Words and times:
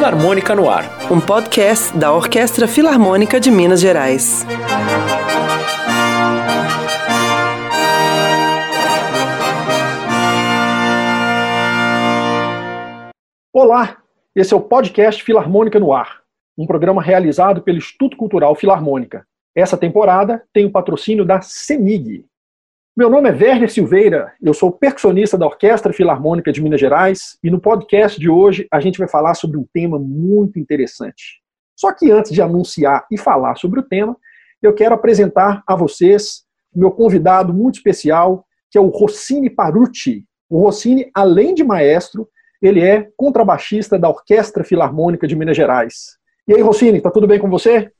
Filarmônica 0.00 0.54
no 0.56 0.70
Ar, 0.70 1.12
um 1.12 1.20
podcast 1.20 1.94
da 1.94 2.10
Orquestra 2.10 2.66
Filarmônica 2.66 3.38
de 3.38 3.50
Minas 3.50 3.82
Gerais. 3.82 4.46
Olá, 13.52 13.98
esse 14.34 14.54
é 14.54 14.56
o 14.56 14.62
podcast 14.62 15.22
Filarmônica 15.22 15.78
no 15.78 15.92
Ar, 15.92 16.22
um 16.56 16.66
programa 16.66 17.02
realizado 17.02 17.60
pelo 17.60 17.76
Instituto 17.76 18.16
Cultural 18.16 18.54
Filarmônica. 18.54 19.26
Essa 19.54 19.76
temporada 19.76 20.42
tem 20.50 20.64
o 20.64 20.72
patrocínio 20.72 21.26
da 21.26 21.42
CEMIG, 21.42 22.24
meu 23.00 23.08
nome 23.08 23.30
é 23.30 23.32
Werner 23.32 23.72
Silveira, 23.72 24.34
eu 24.42 24.52
sou 24.52 24.70
percussionista 24.70 25.38
da 25.38 25.46
Orquestra 25.46 25.90
Filarmônica 25.90 26.52
de 26.52 26.62
Minas 26.62 26.78
Gerais 26.78 27.38
e 27.42 27.48
no 27.48 27.58
podcast 27.58 28.20
de 28.20 28.28
hoje 28.28 28.68
a 28.70 28.78
gente 28.78 28.98
vai 28.98 29.08
falar 29.08 29.32
sobre 29.32 29.56
um 29.56 29.64
tema 29.72 29.98
muito 29.98 30.58
interessante. 30.58 31.40
Só 31.74 31.94
que 31.94 32.10
antes 32.10 32.30
de 32.30 32.42
anunciar 32.42 33.06
e 33.10 33.16
falar 33.16 33.54
sobre 33.54 33.80
o 33.80 33.82
tema, 33.82 34.14
eu 34.62 34.74
quero 34.74 34.94
apresentar 34.94 35.62
a 35.66 35.74
vocês 35.74 36.44
meu 36.76 36.90
convidado 36.90 37.54
muito 37.54 37.76
especial, 37.76 38.44
que 38.70 38.76
é 38.76 38.80
o 38.82 38.88
Rossini 38.88 39.48
Parucci. 39.48 40.26
O 40.50 40.60
Rossini, 40.60 41.10
além 41.14 41.54
de 41.54 41.64
maestro, 41.64 42.28
ele 42.60 42.82
é 42.82 43.08
contrabaixista 43.16 43.98
da 43.98 44.10
Orquestra 44.10 44.62
Filarmônica 44.62 45.26
de 45.26 45.34
Minas 45.34 45.56
Gerais. 45.56 46.18
E 46.46 46.52
aí, 46.52 46.60
Rossini, 46.60 47.00
tá 47.00 47.10
tudo 47.10 47.26
bem 47.26 47.38
com 47.38 47.48
você? 47.48 47.90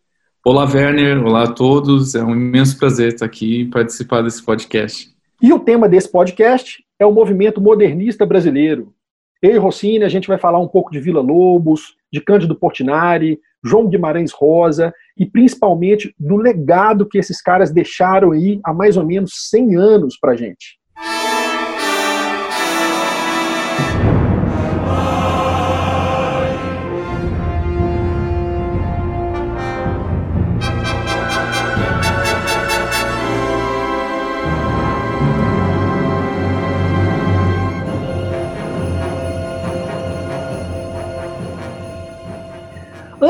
Olá, 0.43 0.65
Werner. 0.65 1.23
Olá 1.23 1.43
a 1.43 1.53
todos. 1.53 2.15
É 2.15 2.25
um 2.25 2.33
imenso 2.33 2.79
prazer 2.79 3.09
estar 3.09 3.27
aqui 3.27 3.61
e 3.61 3.69
participar 3.69 4.23
desse 4.23 4.43
podcast. 4.43 5.15
E 5.43 5.53
o 5.53 5.61
tema 5.61 5.87
desse 5.87 6.11
podcast 6.11 6.83
é 6.99 7.05
o 7.05 7.13
movimento 7.13 7.61
modernista 7.61 8.25
brasileiro. 8.25 8.95
Eu 9.43 9.55
e 9.55 9.59
Rossini, 9.59 10.03
a 10.03 10.09
gente 10.09 10.27
vai 10.27 10.39
falar 10.39 10.59
um 10.59 10.67
pouco 10.67 10.91
de 10.91 10.99
Vila 10.99 11.21
Lobos, 11.21 11.95
de 12.11 12.23
Cândido 12.23 12.55
Portinari, 12.55 13.39
João 13.63 13.87
Guimarães 13.87 14.33
Rosa 14.33 14.95
e 15.15 15.27
principalmente 15.27 16.15
do 16.19 16.37
legado 16.37 17.07
que 17.07 17.19
esses 17.19 17.43
caras 17.43 17.71
deixaram 17.71 18.33
aí 18.33 18.61
há 18.65 18.73
mais 18.73 18.97
ou 18.97 19.05
menos 19.05 19.51
100 19.51 19.77
anos 19.77 20.19
para 20.19 20.37
gente. 20.37 20.80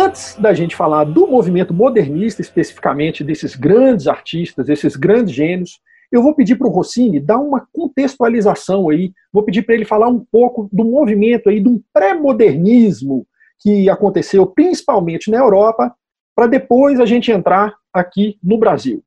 Antes 0.00 0.34
da 0.40 0.54
gente 0.54 0.74
falar 0.74 1.04
do 1.04 1.26
movimento 1.26 1.74
modernista, 1.74 2.40
especificamente 2.40 3.22
desses 3.22 3.54
grandes 3.54 4.06
artistas, 4.06 4.64
desses 4.64 4.96
grandes 4.96 5.34
gênios, 5.34 5.78
eu 6.10 6.22
vou 6.22 6.34
pedir 6.34 6.56
para 6.56 6.66
o 6.66 6.70
Rossini 6.70 7.20
dar 7.20 7.38
uma 7.38 7.66
contextualização 7.70 8.88
aí, 8.88 9.12
vou 9.30 9.42
pedir 9.42 9.60
para 9.60 9.74
ele 9.74 9.84
falar 9.84 10.08
um 10.08 10.24
pouco 10.32 10.70
do 10.72 10.86
movimento 10.86 11.50
aí, 11.50 11.60
um 11.60 11.82
pré-modernismo 11.92 13.26
que 13.58 13.90
aconteceu 13.90 14.46
principalmente 14.46 15.30
na 15.30 15.36
Europa, 15.36 15.94
para 16.34 16.46
depois 16.46 16.98
a 16.98 17.04
gente 17.04 17.30
entrar 17.30 17.74
aqui 17.92 18.38
no 18.42 18.56
Brasil. 18.56 19.04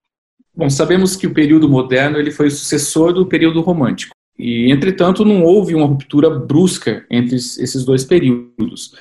Bom, 0.56 0.70
sabemos 0.70 1.16
que 1.16 1.26
o 1.26 1.34
período 1.34 1.68
moderno 1.68 2.20
ele 2.20 2.30
foi 2.30 2.46
o 2.46 2.52
sucessor 2.52 3.12
do 3.14 3.26
período 3.26 3.62
romântico. 3.62 4.14
E, 4.38 4.72
entretanto, 4.72 5.26
não 5.26 5.44
houve 5.44 5.74
uma 5.74 5.88
ruptura 5.88 6.30
brusca 6.30 7.04
entre 7.10 7.36
esses 7.36 7.84
dois 7.84 8.06
períodos. 8.06 8.94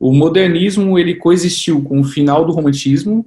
O 0.00 0.14
modernismo 0.14 0.98
ele 0.98 1.14
coexistiu 1.14 1.82
com 1.82 2.00
o 2.00 2.04
final 2.04 2.46
do 2.46 2.52
romantismo 2.52 3.26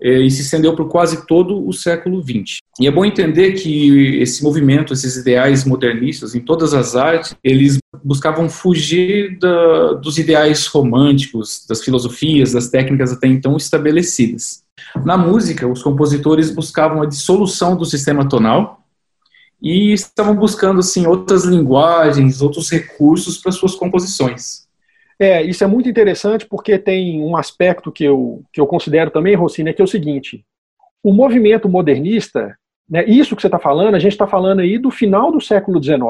eh, 0.00 0.20
e 0.20 0.30
se 0.30 0.42
estendeu 0.42 0.76
por 0.76 0.88
quase 0.88 1.26
todo 1.26 1.66
o 1.66 1.72
século 1.72 2.22
XX. 2.22 2.58
E 2.80 2.86
é 2.86 2.90
bom 2.92 3.04
entender 3.04 3.54
que 3.54 4.18
esse 4.20 4.42
movimento, 4.44 4.92
esses 4.92 5.16
ideais 5.16 5.64
modernistas 5.64 6.36
em 6.36 6.40
todas 6.40 6.74
as 6.74 6.94
artes, 6.94 7.34
eles 7.42 7.78
buscavam 8.04 8.48
fugir 8.48 9.36
da, 9.40 9.94
dos 9.94 10.16
ideais 10.16 10.64
românticos, 10.68 11.66
das 11.68 11.82
filosofias, 11.82 12.52
das 12.52 12.68
técnicas 12.68 13.12
até 13.12 13.26
então 13.26 13.56
estabelecidas. 13.56 14.62
Na 15.04 15.18
música, 15.18 15.66
os 15.66 15.82
compositores 15.82 16.50
buscavam 16.50 17.02
a 17.02 17.06
dissolução 17.06 17.76
do 17.76 17.84
sistema 17.84 18.28
tonal 18.28 18.86
e 19.60 19.92
estavam 19.92 20.36
buscando 20.36 20.78
assim 20.78 21.04
outras 21.04 21.44
linguagens, 21.44 22.40
outros 22.40 22.70
recursos 22.70 23.38
para 23.38 23.50
suas 23.50 23.74
composições. 23.74 24.62
É, 25.22 25.40
isso 25.40 25.62
é 25.62 25.68
muito 25.68 25.88
interessante 25.88 26.44
porque 26.44 26.76
tem 26.76 27.22
um 27.22 27.36
aspecto 27.36 27.92
que 27.92 28.02
eu, 28.02 28.42
que 28.52 28.60
eu 28.60 28.66
considero 28.66 29.08
também, 29.08 29.36
Rossini, 29.36 29.70
é 29.70 29.72
que 29.72 29.80
é 29.80 29.84
o 29.84 29.88
seguinte: 29.88 30.44
o 31.00 31.12
movimento 31.12 31.68
modernista, 31.68 32.58
né, 32.90 33.04
isso 33.04 33.36
que 33.36 33.40
você 33.40 33.46
está 33.46 33.58
falando, 33.60 33.94
a 33.94 34.00
gente 34.00 34.12
está 34.12 34.26
falando 34.26 34.58
aí 34.58 34.78
do 34.78 34.90
final 34.90 35.30
do 35.30 35.40
século 35.40 35.80
XIX, 35.80 36.00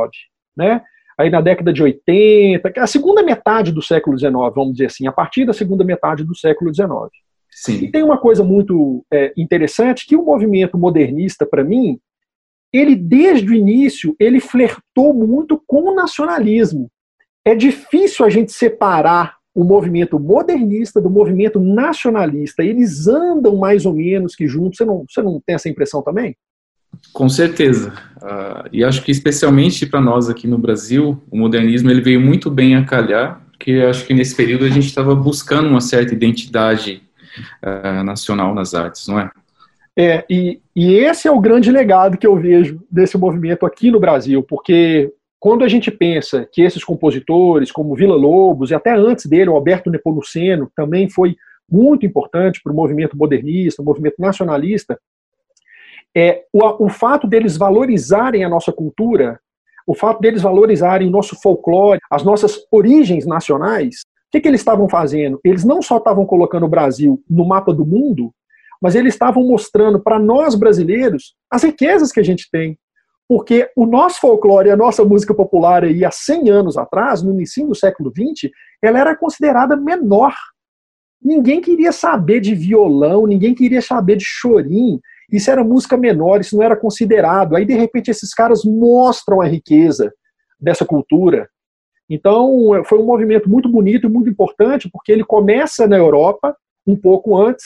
né? 0.57 0.81
Aí 1.19 1.29
na 1.29 1.43
década 1.43 1.75
de 1.75 1.83
80, 1.83 2.73
a 2.75 2.87
segunda 2.87 3.23
metade 3.23 3.71
do 3.71 3.83
século 3.83 4.19
XIX, 4.19 4.33
vamos 4.55 4.73
dizer 4.73 4.87
assim, 4.87 5.07
a 5.07 5.13
partir 5.13 5.45
da 5.45 5.53
segunda 5.53 5.85
metade 5.85 6.25
do 6.25 6.35
século 6.35 6.75
XIX. 6.75 6.91
Sim. 7.51 7.85
E 7.85 7.91
tem 7.91 8.03
uma 8.03 8.17
coisa 8.17 8.43
muito 8.43 9.05
é, 9.13 9.31
interessante 9.37 10.07
que 10.07 10.17
o 10.17 10.25
movimento 10.25 10.79
modernista, 10.79 11.45
para 11.45 11.63
mim, 11.63 12.01
ele 12.73 12.97
desde 12.97 13.51
o 13.51 13.55
início 13.55 14.17
ele 14.19 14.41
flertou 14.41 15.13
muito 15.13 15.63
com 15.67 15.91
o 15.91 15.95
nacionalismo 15.95 16.91
é 17.45 17.55
difícil 17.55 18.25
a 18.25 18.31
gente 18.31 18.53
separar 18.53 19.37
o 19.55 19.65
movimento 19.65 20.19
modernista 20.19 21.01
do 21.01 21.11
movimento 21.11 21.61
nacionalista. 21.61 22.63
Eles 22.63 23.07
andam 23.07 23.57
mais 23.57 23.85
ou 23.85 23.95
menos 23.95 24.35
que 24.35 24.47
juntos. 24.47 24.79
Você 24.79 24.85
não, 24.85 25.05
você 25.09 25.23
não 25.23 25.41
tem 25.45 25.55
essa 25.55 25.69
impressão 25.69 26.03
também? 26.03 26.37
Com 27.13 27.29
certeza. 27.29 27.93
Uh, 28.17 28.69
e 28.73 28.85
acho 28.85 29.03
que 29.03 29.11
especialmente 29.11 29.87
para 29.87 30.01
nós 30.01 30.29
aqui 30.29 30.47
no 30.47 30.59
Brasil, 30.59 31.21
o 31.31 31.37
modernismo 31.37 31.91
ele 31.91 32.01
veio 32.01 32.21
muito 32.21 32.51
bem 32.51 32.77
a 32.77 32.85
calhar, 32.85 33.43
porque 33.51 33.73
acho 33.89 34.07
que 34.07 34.15
nesse 34.15 34.35
período 34.35 34.65
a 34.65 34.69
gente 34.69 34.87
estava 34.87 35.15
buscando 35.15 35.69
uma 35.69 35.81
certa 35.81 36.15
identidade 36.15 37.03
uh, 37.63 38.03
nacional 38.05 38.55
nas 38.55 38.75
artes, 38.75 39.07
não 39.09 39.19
é? 39.19 39.31
É, 39.97 40.25
e, 40.29 40.61
e 40.75 40.95
esse 40.95 41.29
é 41.29 41.31
o 41.31 41.41
grande 41.41 41.71
legado 41.71 42.17
que 42.17 42.27
eu 42.27 42.35
vejo 42.37 42.83
desse 42.91 43.19
movimento 43.19 43.67
aqui 43.67 43.91
no 43.91 44.01
Brasil, 44.01 44.43
porque 44.43 45.13
quando 45.43 45.65
a 45.65 45.69
gente 45.69 45.91
pensa 45.91 46.49
que 46.53 46.63
esses 46.63 46.85
compositores, 46.85 47.73
como 47.73 47.97
Vila 47.97 48.15
Lobos, 48.15 48.71
e 48.71 48.77
até 48.77 48.93
antes 48.93 49.27
dele, 49.27 49.51
o 49.51 49.57
Alberto 49.57 49.91
Nepomuceno, 49.91 50.71
também 50.77 51.11
foi 51.11 51.35
muito 51.69 52.07
importante 52.07 52.61
para 52.63 52.73
o 52.73 52.77
movimento 52.77 53.19
modernista, 53.19 53.83
o 53.83 53.85
movimento 53.85 54.15
nacionalista, 54.21 54.97
é, 56.17 56.45
o, 56.53 56.85
o 56.85 56.89
fato 56.89 57.27
deles 57.27 57.57
valorizarem 57.57 58.45
a 58.45 58.49
nossa 58.49 58.73
cultura, 58.73 59.41
o 59.85 59.97
fato 59.97 60.21
deles 60.21 60.43
valorizarem 60.43 61.09
o 61.09 61.11
nosso 61.11 61.35
folclore, 61.43 61.99
as 62.09 62.23
nossas 62.23 62.61
origens 62.71 63.27
nacionais, 63.27 64.03
o 64.29 64.31
que, 64.31 64.43
que 64.43 64.47
eles 64.47 64.61
estavam 64.61 64.89
fazendo? 64.89 65.41
Eles 65.45 65.65
não 65.65 65.83
só 65.83 65.97
estavam 65.97 66.25
colocando 66.25 66.67
o 66.67 66.71
Brasil 66.71 67.21
no 67.29 67.45
mapa 67.45 67.75
do 67.75 67.85
mundo, 67.85 68.33
mas 68.81 68.95
eles 68.95 69.15
estavam 69.15 69.43
mostrando 69.43 69.99
para 69.99 70.21
nós 70.21 70.55
brasileiros 70.55 71.35
as 71.51 71.65
riquezas 71.65 72.13
que 72.13 72.21
a 72.21 72.25
gente 72.25 72.49
tem, 72.49 72.79
porque 73.29 73.71
o 73.77 73.87
nosso 73.87 74.21
folclore, 74.21 74.71
a 74.71 74.77
nossa 74.77 75.05
música 75.05 75.35
popular 75.35 75.85
aí 75.85 76.05
há 76.05 76.11
100 76.11 76.51
anos 76.51 76.77
atrás, 76.77 77.23
no 77.23 77.33
início 77.33 77.67
do 77.67 77.75
século 77.75 78.11
XX, 78.11 78.51
ela 78.83 78.99
era 78.99 79.17
considerada 79.17 79.77
menor. 79.77 80.35
Ninguém 81.23 81.61
queria 81.61 81.93
saber 81.93 82.41
de 82.41 82.55
violão, 82.55 83.27
ninguém 83.27 83.55
queria 83.55 83.81
saber 83.81 84.17
de 84.17 84.25
chorim. 84.25 85.01
Isso 85.31 85.51
era 85.51 85.65
música 85.65 85.97
menor, 85.97 86.41
isso 86.41 86.57
não 86.57 86.63
era 86.63 86.77
considerado. 86.77 87.57
Aí, 87.57 87.65
de 87.65 87.75
repente, 87.75 88.11
esses 88.11 88.35
caras 88.35 88.65
mostram 88.65 89.41
a 89.41 89.47
riqueza 89.47 90.13
dessa 90.61 90.85
cultura. 90.85 91.49
Então, 92.11 92.85
foi 92.85 92.99
um 92.99 93.07
movimento 93.07 93.49
muito 93.49 93.69
bonito 93.69 94.07
e 94.07 94.11
muito 94.11 94.29
importante, 94.29 94.91
porque 94.93 95.11
ele 95.11 95.25
começa 95.25 95.87
na 95.87 95.97
Europa, 95.97 96.55
um 96.87 96.97
pouco 96.97 97.37
antes, 97.37 97.65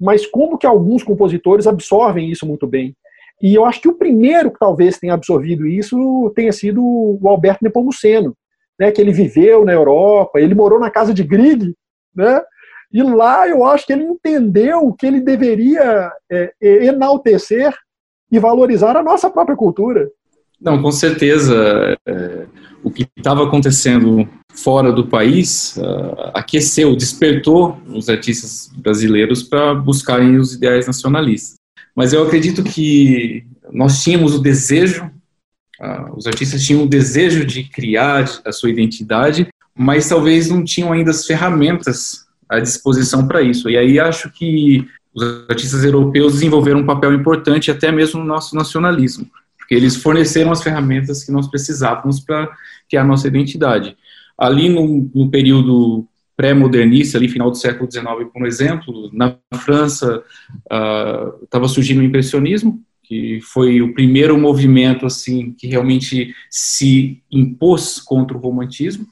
mas 0.00 0.26
como 0.26 0.58
que 0.58 0.66
alguns 0.66 1.02
compositores 1.04 1.66
absorvem 1.66 2.30
isso 2.30 2.46
muito 2.46 2.66
bem. 2.66 2.96
E 3.42 3.54
eu 3.54 3.64
acho 3.64 3.80
que 3.80 3.88
o 3.88 3.94
primeiro 3.94 4.50
que 4.50 4.58
talvez 4.58 4.98
tenha 4.98 5.14
absorvido 5.14 5.66
isso 5.66 6.32
tenha 6.34 6.52
sido 6.52 6.82
o 6.82 7.28
Alberto 7.28 7.62
Nepomuceno, 7.62 8.34
né, 8.78 8.90
que 8.90 9.00
ele 9.00 9.12
viveu 9.12 9.64
na 9.64 9.72
Europa, 9.72 10.40
ele 10.40 10.54
morou 10.54 10.78
na 10.78 10.90
casa 10.90 11.12
de 11.12 11.22
Grieg, 11.22 11.74
né, 12.14 12.40
e 12.92 13.02
lá 13.02 13.48
eu 13.48 13.64
acho 13.64 13.86
que 13.86 13.92
ele 13.92 14.04
entendeu 14.04 14.92
que 14.92 15.06
ele 15.06 15.20
deveria 15.20 16.10
é, 16.30 16.52
é, 16.60 16.86
enaltecer 16.86 17.74
e 18.30 18.38
valorizar 18.38 18.96
a 18.96 19.02
nossa 19.02 19.28
própria 19.28 19.56
cultura. 19.56 20.08
Não, 20.60 20.80
com 20.80 20.90
certeza. 20.90 21.96
É, 22.06 22.46
o 22.82 22.90
que 22.90 23.06
estava 23.16 23.44
acontecendo 23.44 24.28
fora 24.54 24.92
do 24.92 25.08
país 25.08 25.76
uh, 25.76 26.30
aqueceu, 26.32 26.94
despertou 26.94 27.76
os 27.88 28.08
artistas 28.08 28.70
brasileiros 28.76 29.42
para 29.42 29.74
buscarem 29.74 30.36
os 30.36 30.54
ideais 30.54 30.86
nacionalistas. 30.86 31.56
Mas 31.96 32.12
eu 32.12 32.22
acredito 32.22 32.62
que 32.62 33.46
nós 33.72 34.02
tínhamos 34.02 34.34
o 34.34 34.38
desejo, 34.38 35.10
uh, 35.80 36.14
os 36.14 36.26
artistas 36.26 36.62
tinham 36.62 36.82
o 36.82 36.88
desejo 36.88 37.46
de 37.46 37.64
criar 37.64 38.30
a 38.44 38.52
sua 38.52 38.68
identidade, 38.68 39.48
mas 39.74 40.08
talvez 40.08 40.50
não 40.50 40.62
tinham 40.62 40.92
ainda 40.92 41.10
as 41.10 41.26
ferramentas 41.26 42.26
à 42.48 42.60
disposição 42.60 43.26
para 43.26 43.40
isso. 43.40 43.70
E 43.70 43.78
aí 43.78 43.98
acho 43.98 44.30
que 44.30 44.86
os 45.14 45.48
artistas 45.48 45.82
europeus 45.82 46.34
desenvolveram 46.34 46.80
um 46.80 46.86
papel 46.86 47.14
importante 47.14 47.70
até 47.70 47.90
mesmo 47.90 48.20
no 48.20 48.26
nosso 48.26 48.54
nacionalismo, 48.54 49.26
porque 49.58 49.74
eles 49.74 49.96
forneceram 49.96 50.52
as 50.52 50.62
ferramentas 50.62 51.24
que 51.24 51.32
nós 51.32 51.48
precisávamos 51.48 52.20
para 52.20 52.50
criar 52.88 53.04
nossa 53.04 53.26
identidade. 53.26 53.96
Ali 54.38 54.68
no, 54.68 55.10
no 55.14 55.30
período 55.30 56.06
pré-modernista, 56.36 57.16
ali 57.16 57.28
final 57.28 57.50
do 57.50 57.56
século 57.56 57.90
XIX, 57.90 58.06
por 58.32 58.46
exemplo, 58.46 59.10
na 59.12 59.36
França 59.54 60.22
estava 61.42 61.64
uh, 61.64 61.68
surgindo 61.68 62.00
o 62.00 62.04
impressionismo, 62.04 62.82
que 63.02 63.40
foi 63.40 63.80
o 63.80 63.94
primeiro 63.94 64.36
movimento 64.36 65.06
assim 65.06 65.52
que 65.52 65.66
realmente 65.66 66.34
se 66.50 67.22
impôs 67.30 68.00
contra 68.00 68.36
o 68.36 68.40
romantismo 68.40 69.06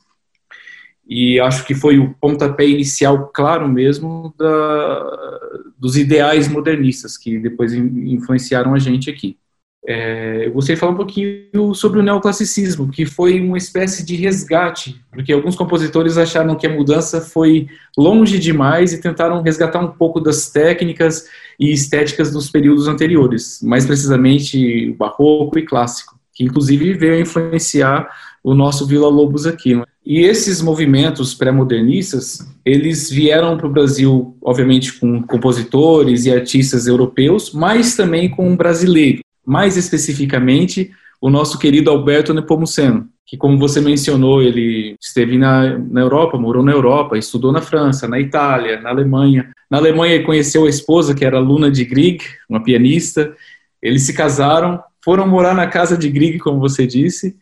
e 1.07 1.39
acho 1.39 1.67
que 1.67 1.75
foi 1.75 1.99
o 1.99 2.15
pontapé 2.15 2.67
inicial 2.67 3.31
claro 3.33 3.69
mesmo 3.69 4.35
da, 4.39 5.41
dos 5.79 5.97
ideais 5.97 6.49
modernistas 6.49 7.19
que 7.19 7.39
depois 7.39 7.75
influenciaram 7.75 8.75
a 8.75 8.79
gente 8.79 9.11
aqui. 9.11 9.37
É, 9.87 10.47
eu 10.47 10.53
gostaria 10.53 10.77
de 10.77 10.81
falar 10.81 10.93
um 10.93 10.97
pouquinho 10.97 11.75
sobre 11.75 12.01
o 12.01 12.03
neoclassicismo, 12.03 12.91
que 12.91 13.05
foi 13.05 13.39
uma 13.39 13.59
espécie 13.59 14.05
de 14.05 14.17
resgate, 14.17 14.99
porque 15.13 15.33
alguns 15.33 15.57
compositores 15.57 16.17
acharam 16.17 16.55
que 16.55 16.67
a 16.67 16.75
mudança 16.75 17.21
foi 17.21 17.69
longe 17.97 18.39
demais 18.39 18.95
e 18.95 19.01
tentaram 19.01 19.43
resgatar 19.43 19.81
um 19.81 19.91
pouco 19.91 20.21
das 20.21 20.49
técnicas 20.51 21.27
e 21.61 21.71
estéticas 21.71 22.33
dos 22.33 22.51
períodos 22.51 22.89
anteriores, 22.89 23.61
mais 23.63 23.85
precisamente 23.85 24.91
o 24.91 24.95
barroco 24.95 25.59
e 25.59 25.67
clássico, 25.67 26.19
que 26.33 26.45
inclusive 26.45 26.95
veio 26.95 27.17
a 27.17 27.21
influenciar 27.21 28.09
o 28.43 28.55
nosso 28.55 28.87
Vila 28.87 29.09
Lobos 29.09 29.47
aqui. 29.47 29.75
Né? 29.75 29.85
E 30.05 30.21
esses 30.21 30.63
movimentos 30.63 31.35
pré-modernistas, 31.35 32.39
eles 32.65 33.11
vieram 33.11 33.59
para 33.59 33.67
o 33.67 33.73
Brasil, 33.73 34.35
obviamente, 34.43 34.95
com 34.95 35.23
compositores 35.23 36.25
e 36.25 36.33
artistas 36.33 36.87
europeus, 36.87 37.53
mas 37.53 37.95
também 37.95 38.31
com 38.31 38.57
brasileiros 38.57 39.25
mais 39.47 39.77
especificamente 39.77 40.91
o 41.21 41.31
nosso 41.31 41.59
querido 41.59 41.91
Alberto 41.91 42.35
Nepomuceno, 42.35 43.09
que, 43.27 43.37
como 43.37 43.59
você 43.59 43.81
mencionou, 43.81 44.43
ele 44.43 44.95
esteve 45.01 45.39
na, 45.39 45.79
na 45.79 46.01
Europa, 46.01 46.39
morou 46.39 46.63
na 46.63 46.73
Europa, 46.73 47.17
estudou 47.17 47.51
na 47.51 47.63
França, 47.63 48.07
na 48.07 48.21
Itália, 48.21 48.81
na 48.81 48.91
Alemanha. 48.91 49.51
Na 49.71 49.79
Alemanha, 49.79 50.15
ele 50.15 50.25
conheceu 50.25 50.67
a 50.67 50.69
esposa, 50.69 51.15
que 51.15 51.25
era 51.25 51.39
Luna 51.39 51.71
de 51.71 51.85
Grieg, 51.85 52.23
uma 52.49 52.63
pianista. 52.63 53.35
Eles 53.81 54.03
se 54.03 54.13
casaram, 54.13 54.83
foram 55.03 55.27
morar 55.27 55.55
na 55.55 55.67
casa 55.67 55.97
de 55.97 56.11
Grieg, 56.11 56.39
como 56.39 56.61
você 56.61 56.87
disse. 56.87 57.35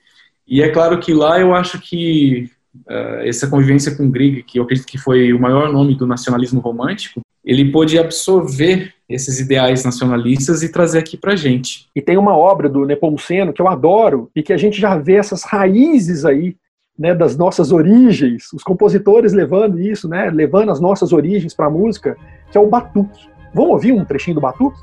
E 0.47 0.63
é 0.63 0.69
claro 0.69 1.01
que 1.01 1.13
lá 1.13 1.41
eu 1.41 1.53
acho 1.53 1.81
que 1.81 2.49
uh, 2.89 3.21
essa 3.25 3.49
convivência 3.49 3.97
com 3.97 4.11
Grieg, 4.11 4.45
que 4.45 4.59
eu 4.59 4.63
acredito 4.63 4.87
que 4.87 4.99
foi 4.99 5.33
o 5.33 5.41
maior 5.41 5.73
nome 5.73 5.97
do 5.97 6.07
nacionalismo 6.07 6.61
romântico, 6.61 7.21
ele 7.45 7.73
pôde 7.73 7.99
absorver 7.99 8.95
esses 9.13 9.39
ideais 9.41 9.85
nacionalistas 9.85 10.63
e 10.63 10.69
trazer 10.71 10.99
aqui 10.99 11.17
para 11.17 11.37
gente. 11.37 11.89
E 11.95 12.01
tem 12.01 12.17
uma 12.17 12.37
obra 12.37 12.69
do 12.69 12.85
Nepomuceno 12.87 13.53
que 13.53 13.61
eu 13.61 13.69
adoro 13.69 14.31
e 14.35 14.43
que 14.43 14.53
a 14.53 14.57
gente 14.57 14.81
já 14.81 14.97
vê 14.97 15.15
essas 15.15 15.43
raízes 15.45 16.25
aí 16.25 16.57
né, 16.99 17.15
das 17.15 17.37
nossas 17.37 17.73
origens, 17.73 18.53
os 18.53 18.63
compositores 18.63 19.33
levando 19.33 19.81
isso, 19.81 20.09
né, 20.09 20.31
levando 20.31 20.71
as 20.71 20.81
nossas 20.81 21.13
origens 21.13 21.55
para 21.55 21.67
a 21.67 21.71
música, 21.71 22.17
que 22.51 22.59
é 22.59 22.61
o 22.61 22.69
batuque. 22.69 23.29
Vamos 23.55 23.71
ouvir 23.71 23.93
um 23.93 24.05
trechinho 24.05 24.35
do 24.35 24.41
batuque? 24.41 24.79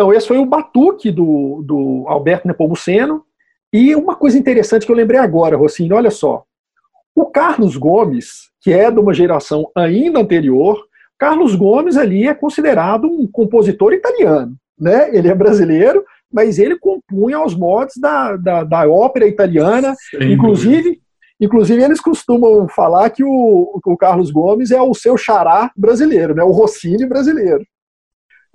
Então, 0.00 0.14
esse 0.14 0.26
foi 0.26 0.38
o 0.38 0.46
batuque 0.46 1.10
do, 1.10 1.62
do 1.62 2.04
Alberto 2.08 2.48
Nepomuceno. 2.48 3.22
E 3.70 3.94
uma 3.94 4.16
coisa 4.16 4.38
interessante 4.38 4.86
que 4.86 4.90
eu 4.90 4.96
lembrei 4.96 5.20
agora, 5.20 5.58
Rocinho, 5.58 5.94
olha 5.94 6.10
só. 6.10 6.42
O 7.14 7.26
Carlos 7.26 7.76
Gomes, 7.76 8.48
que 8.62 8.72
é 8.72 8.90
de 8.90 8.98
uma 8.98 9.12
geração 9.12 9.70
ainda 9.76 10.18
anterior, 10.18 10.82
Carlos 11.18 11.54
Gomes 11.54 11.98
ali 11.98 12.26
é 12.26 12.32
considerado 12.32 13.08
um 13.08 13.28
compositor 13.30 13.92
italiano. 13.92 14.56
Né? 14.80 15.14
Ele 15.14 15.28
é 15.28 15.34
brasileiro, 15.34 16.02
mas 16.32 16.58
ele 16.58 16.78
compunha 16.78 17.36
aos 17.36 17.54
modos 17.54 17.96
da, 17.98 18.36
da, 18.38 18.64
da 18.64 18.88
ópera 18.88 19.28
italiana. 19.28 19.94
Inclusive, 20.18 20.98
inclusive, 21.38 21.82
eles 21.82 22.00
costumam 22.00 22.66
falar 22.70 23.10
que 23.10 23.22
o, 23.22 23.78
o 23.84 23.96
Carlos 23.98 24.30
Gomes 24.30 24.70
é 24.70 24.80
o 24.80 24.94
seu 24.94 25.18
xará 25.18 25.70
brasileiro, 25.76 26.34
né? 26.34 26.42
o 26.42 26.52
Rossini 26.52 27.04
brasileiro. 27.04 27.66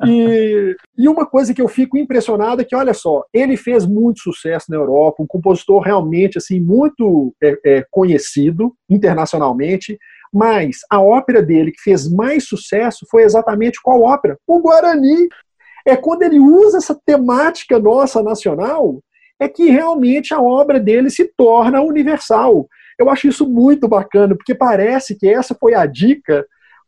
E, 0.04 0.76
e, 0.98 1.08
uma 1.08 1.26
coisa 1.26 1.54
que 1.54 1.62
eu 1.62 1.70
fico 1.70 1.98
impressionado 1.98 2.62
é 2.62 2.66
que, 2.66 2.76
olha 2.76 2.94
só, 2.94 3.24
ele 3.34 3.56
fez 3.56 3.86
muito 3.86 4.20
sucesso 4.20 4.66
na 4.70 4.76
Europa, 4.76 5.24
um 5.24 5.28
compositor 5.28 5.82
realmente 5.82 6.38
assim 6.38 6.60
muito 6.60 7.34
é, 7.42 7.58
é, 7.66 7.86
conhecido 7.90 8.76
internacionalmente, 8.90 9.98
mas 10.34 10.80
a 10.90 11.02
ópera 11.02 11.42
dele 11.42 11.72
que 11.72 11.82
fez 11.82 12.12
mais 12.12 12.46
sucesso 12.46 13.06
foi 13.10 13.24
exatamente 13.24 13.82
qual 13.82 14.02
ópera? 14.02 14.38
O 14.46 14.60
Guarani. 14.60 15.30
É 15.88 15.96
quando 15.96 16.24
ele 16.24 16.40
usa 16.40 16.80
essa 16.80 17.00
temática 17.06 17.78
nossa 17.78 18.24
nacional, 18.24 19.00
é 19.40 19.48
que 19.48 19.70
realmente 19.70 20.34
a 20.34 20.42
obra 20.42 20.80
dele 20.80 21.12
se 21.12 21.32
torna 21.38 21.80
universal. 21.80 22.68
Eu 22.98 23.08
acho 23.08 23.28
isso 23.28 23.48
muito 23.48 23.88
bacana, 23.88 24.36
porque 24.36 24.56
parece 24.56 25.16
que 25.16 25.28
essa 25.28 25.54
foi 25.54 25.76
a 25.76 25.86
dica 25.86 26.44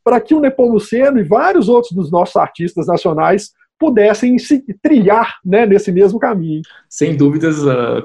para 0.07 0.21
que 0.21 0.33
o 0.33 0.39
Nepomuceno 0.39 1.19
e 1.19 1.23
vários 1.23 1.67
outros 1.67 1.91
dos 1.91 2.09
nossos 2.09 2.37
artistas 2.37 2.87
nacionais 2.87 3.51
pudessem 3.77 4.39
se 4.39 4.63
trilhar 4.81 5.35
né, 5.45 5.65
nesse 5.65 5.91
mesmo 5.91 6.17
caminho. 6.17 6.61
Sem 6.87 7.17
dúvidas, 7.17 7.61
uh, 7.61 8.01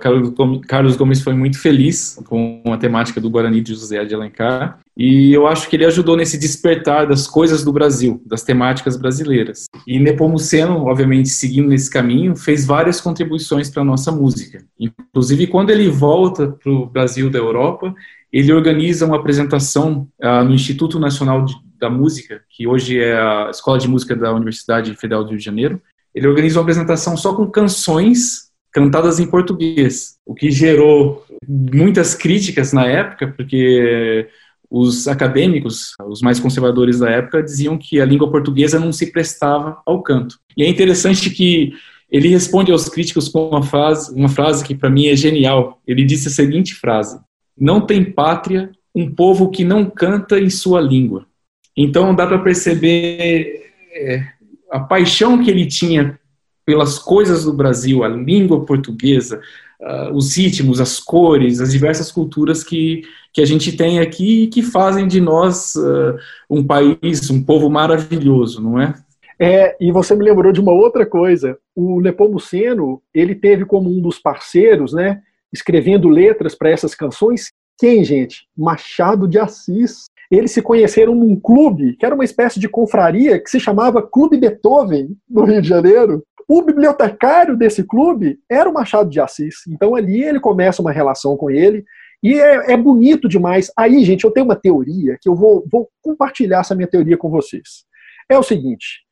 Carlos 0.66 0.96
Gomes 0.96 1.22
foi 1.22 1.32
muito 1.32 1.60
feliz 1.60 2.20
com 2.26 2.60
a 2.66 2.76
temática 2.76 3.20
do 3.20 3.30
Guarani 3.30 3.60
de 3.60 3.72
José 3.72 4.04
de 4.04 4.16
Alencar, 4.16 4.80
e 4.96 5.32
eu 5.32 5.46
acho 5.46 5.70
que 5.70 5.76
ele 5.76 5.86
ajudou 5.86 6.16
nesse 6.16 6.36
despertar 6.36 7.06
das 7.06 7.28
coisas 7.28 7.64
do 7.64 7.72
Brasil, 7.72 8.20
das 8.26 8.42
temáticas 8.42 8.96
brasileiras. 8.96 9.66
E 9.86 10.00
Nepomuceno, 10.00 10.86
obviamente, 10.86 11.28
seguindo 11.28 11.68
nesse 11.68 11.88
caminho, 11.88 12.34
fez 12.34 12.66
várias 12.66 13.00
contribuições 13.00 13.70
para 13.70 13.82
a 13.82 13.86
nossa 13.86 14.10
música. 14.10 14.64
Inclusive, 14.78 15.46
quando 15.46 15.70
ele 15.70 15.88
volta 15.88 16.48
para 16.48 16.72
o 16.72 16.84
Brasil 16.84 17.30
da 17.30 17.38
Europa, 17.38 17.94
ele 18.32 18.52
organiza 18.52 19.06
uma 19.06 19.16
apresentação 19.16 20.08
uh, 20.20 20.42
no 20.42 20.52
Instituto 20.52 20.98
Nacional 20.98 21.44
de 21.44 21.54
da 21.82 21.90
Música, 21.90 22.42
que 22.48 22.66
hoje 22.66 23.00
é 23.00 23.18
a 23.18 23.50
Escola 23.50 23.78
de 23.78 23.88
Música 23.88 24.14
da 24.14 24.32
Universidade 24.32 24.94
Federal 24.94 25.24
do 25.24 25.30
Rio 25.30 25.38
de 25.38 25.44
Janeiro, 25.44 25.82
ele 26.14 26.28
organiza 26.28 26.58
uma 26.58 26.62
apresentação 26.62 27.16
só 27.16 27.34
com 27.34 27.50
canções 27.50 28.50
cantadas 28.72 29.18
em 29.18 29.26
português, 29.26 30.16
o 30.24 30.34
que 30.34 30.50
gerou 30.50 31.26
muitas 31.46 32.14
críticas 32.14 32.72
na 32.72 32.86
época, 32.86 33.28
porque 33.28 34.28
os 34.70 35.06
acadêmicos, 35.08 35.92
os 36.06 36.22
mais 36.22 36.40
conservadores 36.40 37.00
da 37.00 37.10
época, 37.10 37.42
diziam 37.42 37.76
que 37.76 38.00
a 38.00 38.06
língua 38.06 38.30
portuguesa 38.30 38.78
não 38.78 38.92
se 38.92 39.12
prestava 39.12 39.82
ao 39.84 40.02
canto. 40.02 40.38
E 40.56 40.62
é 40.62 40.68
interessante 40.68 41.28
que 41.28 41.74
ele 42.10 42.28
responde 42.28 42.70
aos 42.70 42.88
críticos 42.88 43.28
com 43.28 43.48
uma 43.48 43.62
frase, 43.62 44.14
uma 44.14 44.28
frase 44.28 44.64
que 44.64 44.74
para 44.74 44.88
mim 44.88 45.08
é 45.08 45.16
genial. 45.16 45.80
Ele 45.86 46.04
disse 46.04 46.28
a 46.28 46.30
seguinte 46.30 46.74
frase: 46.74 47.20
Não 47.58 47.80
tem 47.80 48.04
pátria 48.04 48.70
um 48.94 49.12
povo 49.12 49.50
que 49.50 49.64
não 49.64 49.84
canta 49.88 50.38
em 50.38 50.48
sua 50.48 50.80
língua. 50.80 51.26
Então 51.76 52.14
dá 52.14 52.26
para 52.26 52.38
perceber 52.38 53.72
é, 53.94 54.26
a 54.70 54.80
paixão 54.80 55.42
que 55.42 55.50
ele 55.50 55.66
tinha 55.66 56.18
pelas 56.64 56.98
coisas 56.98 57.44
do 57.44 57.52
Brasil, 57.52 58.04
a 58.04 58.08
língua 58.08 58.64
portuguesa, 58.64 59.40
uh, 59.80 60.14
os 60.14 60.36
ritmos, 60.36 60.80
as 60.80 61.00
cores, 61.00 61.60
as 61.60 61.72
diversas 61.72 62.10
culturas 62.10 62.62
que, 62.62 63.02
que 63.32 63.42
a 63.42 63.44
gente 63.44 63.76
tem 63.76 63.98
aqui 63.98 64.44
e 64.44 64.46
que 64.46 64.62
fazem 64.62 65.06
de 65.06 65.20
nós 65.20 65.74
uh, 65.74 66.16
um 66.48 66.64
país, 66.64 67.28
um 67.30 67.42
povo 67.42 67.68
maravilhoso, 67.68 68.62
não 68.62 68.80
é? 68.80 68.94
É, 69.38 69.76
e 69.80 69.90
você 69.90 70.14
me 70.14 70.24
lembrou 70.24 70.52
de 70.52 70.60
uma 70.60 70.72
outra 70.72 71.04
coisa. 71.04 71.58
O 71.74 72.00
Nepomuceno, 72.00 73.02
ele 73.12 73.34
teve 73.34 73.64
como 73.64 73.90
um 73.90 74.00
dos 74.00 74.18
parceiros, 74.18 74.92
né, 74.92 75.20
escrevendo 75.52 76.08
letras 76.08 76.54
para 76.54 76.70
essas 76.70 76.94
canções, 76.94 77.50
Quem, 77.76 78.04
gente? 78.04 78.46
Machado 78.56 79.26
de 79.26 79.40
Assis. 79.40 80.04
Eles 80.32 80.50
se 80.50 80.62
conheceram 80.62 81.14
num 81.14 81.38
clube, 81.38 81.94
que 81.94 82.06
era 82.06 82.14
uma 82.14 82.24
espécie 82.24 82.58
de 82.58 82.66
confraria, 82.66 83.38
que 83.38 83.50
se 83.50 83.60
chamava 83.60 84.00
Clube 84.00 84.38
Beethoven, 84.38 85.14
no 85.28 85.44
Rio 85.44 85.60
de 85.60 85.68
Janeiro. 85.68 86.24
O 86.48 86.62
bibliotecário 86.62 87.54
desse 87.54 87.84
clube 87.84 88.38
era 88.50 88.66
o 88.66 88.72
Machado 88.72 89.10
de 89.10 89.20
Assis. 89.20 89.56
Então 89.68 89.94
ali 89.94 90.24
ele 90.24 90.40
começa 90.40 90.80
uma 90.80 90.90
relação 90.90 91.36
com 91.36 91.50
ele. 91.50 91.84
E 92.22 92.40
é, 92.40 92.72
é 92.72 92.76
bonito 92.78 93.28
demais. 93.28 93.70
Aí, 93.76 94.02
gente, 94.04 94.24
eu 94.24 94.30
tenho 94.30 94.46
uma 94.46 94.56
teoria 94.56 95.18
que 95.20 95.28
eu 95.28 95.34
vou, 95.34 95.66
vou 95.70 95.90
compartilhar 96.00 96.60
essa 96.60 96.74
minha 96.74 96.88
teoria 96.88 97.18
com 97.18 97.28
vocês. 97.28 97.84
É 98.26 98.38
o 98.38 98.42
seguinte: 98.42 99.02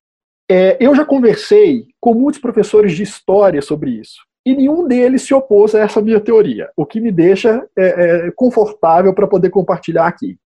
é, 0.51 0.79
eu 0.81 0.95
já 0.95 1.05
conversei 1.05 1.85
com 2.01 2.15
muitos 2.15 2.41
professores 2.41 2.93
de 2.95 3.03
história 3.03 3.61
sobre 3.61 3.91
isso. 3.91 4.17
E 4.47 4.55
nenhum 4.57 4.89
deles 4.89 5.21
se 5.21 5.35
opôs 5.35 5.75
a 5.75 5.81
essa 5.81 6.01
minha 6.01 6.19
teoria, 6.19 6.71
o 6.75 6.87
que 6.87 6.99
me 6.99 7.13
deixa 7.13 7.63
é, 7.77 7.85
é, 8.27 8.31
confortável 8.31 9.13
para 9.13 9.27
poder 9.27 9.51
compartilhar 9.51 10.07
aqui. 10.07 10.39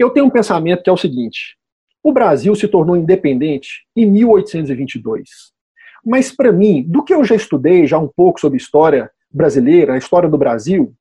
Eu 0.00 0.08
tenho 0.08 0.24
um 0.24 0.30
pensamento 0.30 0.82
que 0.82 0.88
é 0.88 0.92
o 0.92 0.96
seguinte: 0.96 1.58
o 2.02 2.10
Brasil 2.10 2.54
se 2.54 2.66
tornou 2.66 2.96
independente 2.96 3.84
em 3.94 4.10
1822. 4.10 5.28
Mas, 6.02 6.34
para 6.34 6.50
mim, 6.50 6.82
do 6.88 7.04
que 7.04 7.12
eu 7.12 7.22
já 7.22 7.34
estudei 7.34 7.86
já 7.86 7.98
um 7.98 8.08
pouco 8.08 8.40
sobre 8.40 8.56
história 8.56 9.10
brasileira, 9.30 9.92
a 9.92 9.98
história 9.98 10.26
do 10.26 10.38
Brasil, 10.38 10.94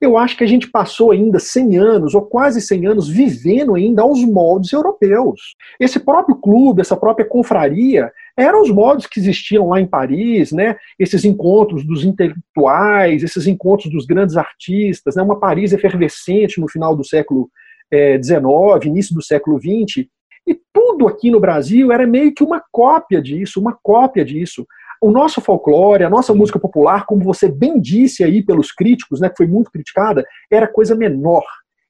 eu 0.00 0.18
acho 0.18 0.36
que 0.36 0.42
a 0.42 0.46
gente 0.48 0.68
passou 0.68 1.12
ainda 1.12 1.38
100 1.38 1.78
anos, 1.78 2.14
ou 2.16 2.22
quase 2.22 2.60
100 2.60 2.86
anos, 2.88 3.08
vivendo 3.08 3.76
ainda 3.76 4.02
aos 4.02 4.24
moldes 4.24 4.72
europeus. 4.72 5.54
Esse 5.78 6.00
próprio 6.00 6.34
clube, 6.34 6.80
essa 6.80 6.96
própria 6.96 7.24
confraria, 7.24 8.10
eram 8.36 8.62
os 8.62 8.70
moldes 8.70 9.06
que 9.06 9.20
existiam 9.20 9.68
lá 9.68 9.80
em 9.80 9.86
Paris, 9.86 10.50
né? 10.50 10.76
esses 10.98 11.24
encontros 11.24 11.86
dos 11.86 12.02
intelectuais, 12.02 13.22
esses 13.22 13.46
encontros 13.46 13.92
dos 13.92 14.06
grandes 14.06 14.36
artistas, 14.36 15.14
né? 15.14 15.22
uma 15.22 15.38
Paris 15.38 15.72
efervescente 15.72 16.60
no 16.60 16.68
final 16.68 16.96
do 16.96 17.04
século 17.04 17.48
XIX, 17.92 18.86
início 18.86 19.14
do 19.14 19.22
século 19.22 19.58
XX, 19.58 20.06
e 20.46 20.58
tudo 20.72 21.06
aqui 21.06 21.30
no 21.30 21.40
Brasil 21.40 21.92
era 21.92 22.06
meio 22.06 22.34
que 22.34 22.42
uma 22.42 22.62
cópia 22.72 23.20
disso, 23.20 23.60
uma 23.60 23.76
cópia 23.82 24.24
disso 24.24 24.66
o 25.00 25.10
nosso 25.10 25.40
folclore, 25.40 26.04
a 26.04 26.10
nossa 26.10 26.34
música 26.34 26.58
popular, 26.58 27.06
como 27.06 27.24
você 27.24 27.48
bem 27.48 27.80
disse 27.80 28.22
aí 28.22 28.42
pelos 28.42 28.70
críticos, 28.70 29.18
né, 29.18 29.30
que 29.30 29.36
foi 29.36 29.46
muito 29.46 29.70
criticada, 29.70 30.26
era 30.50 30.68
coisa 30.68 30.94
menor, 30.94 31.44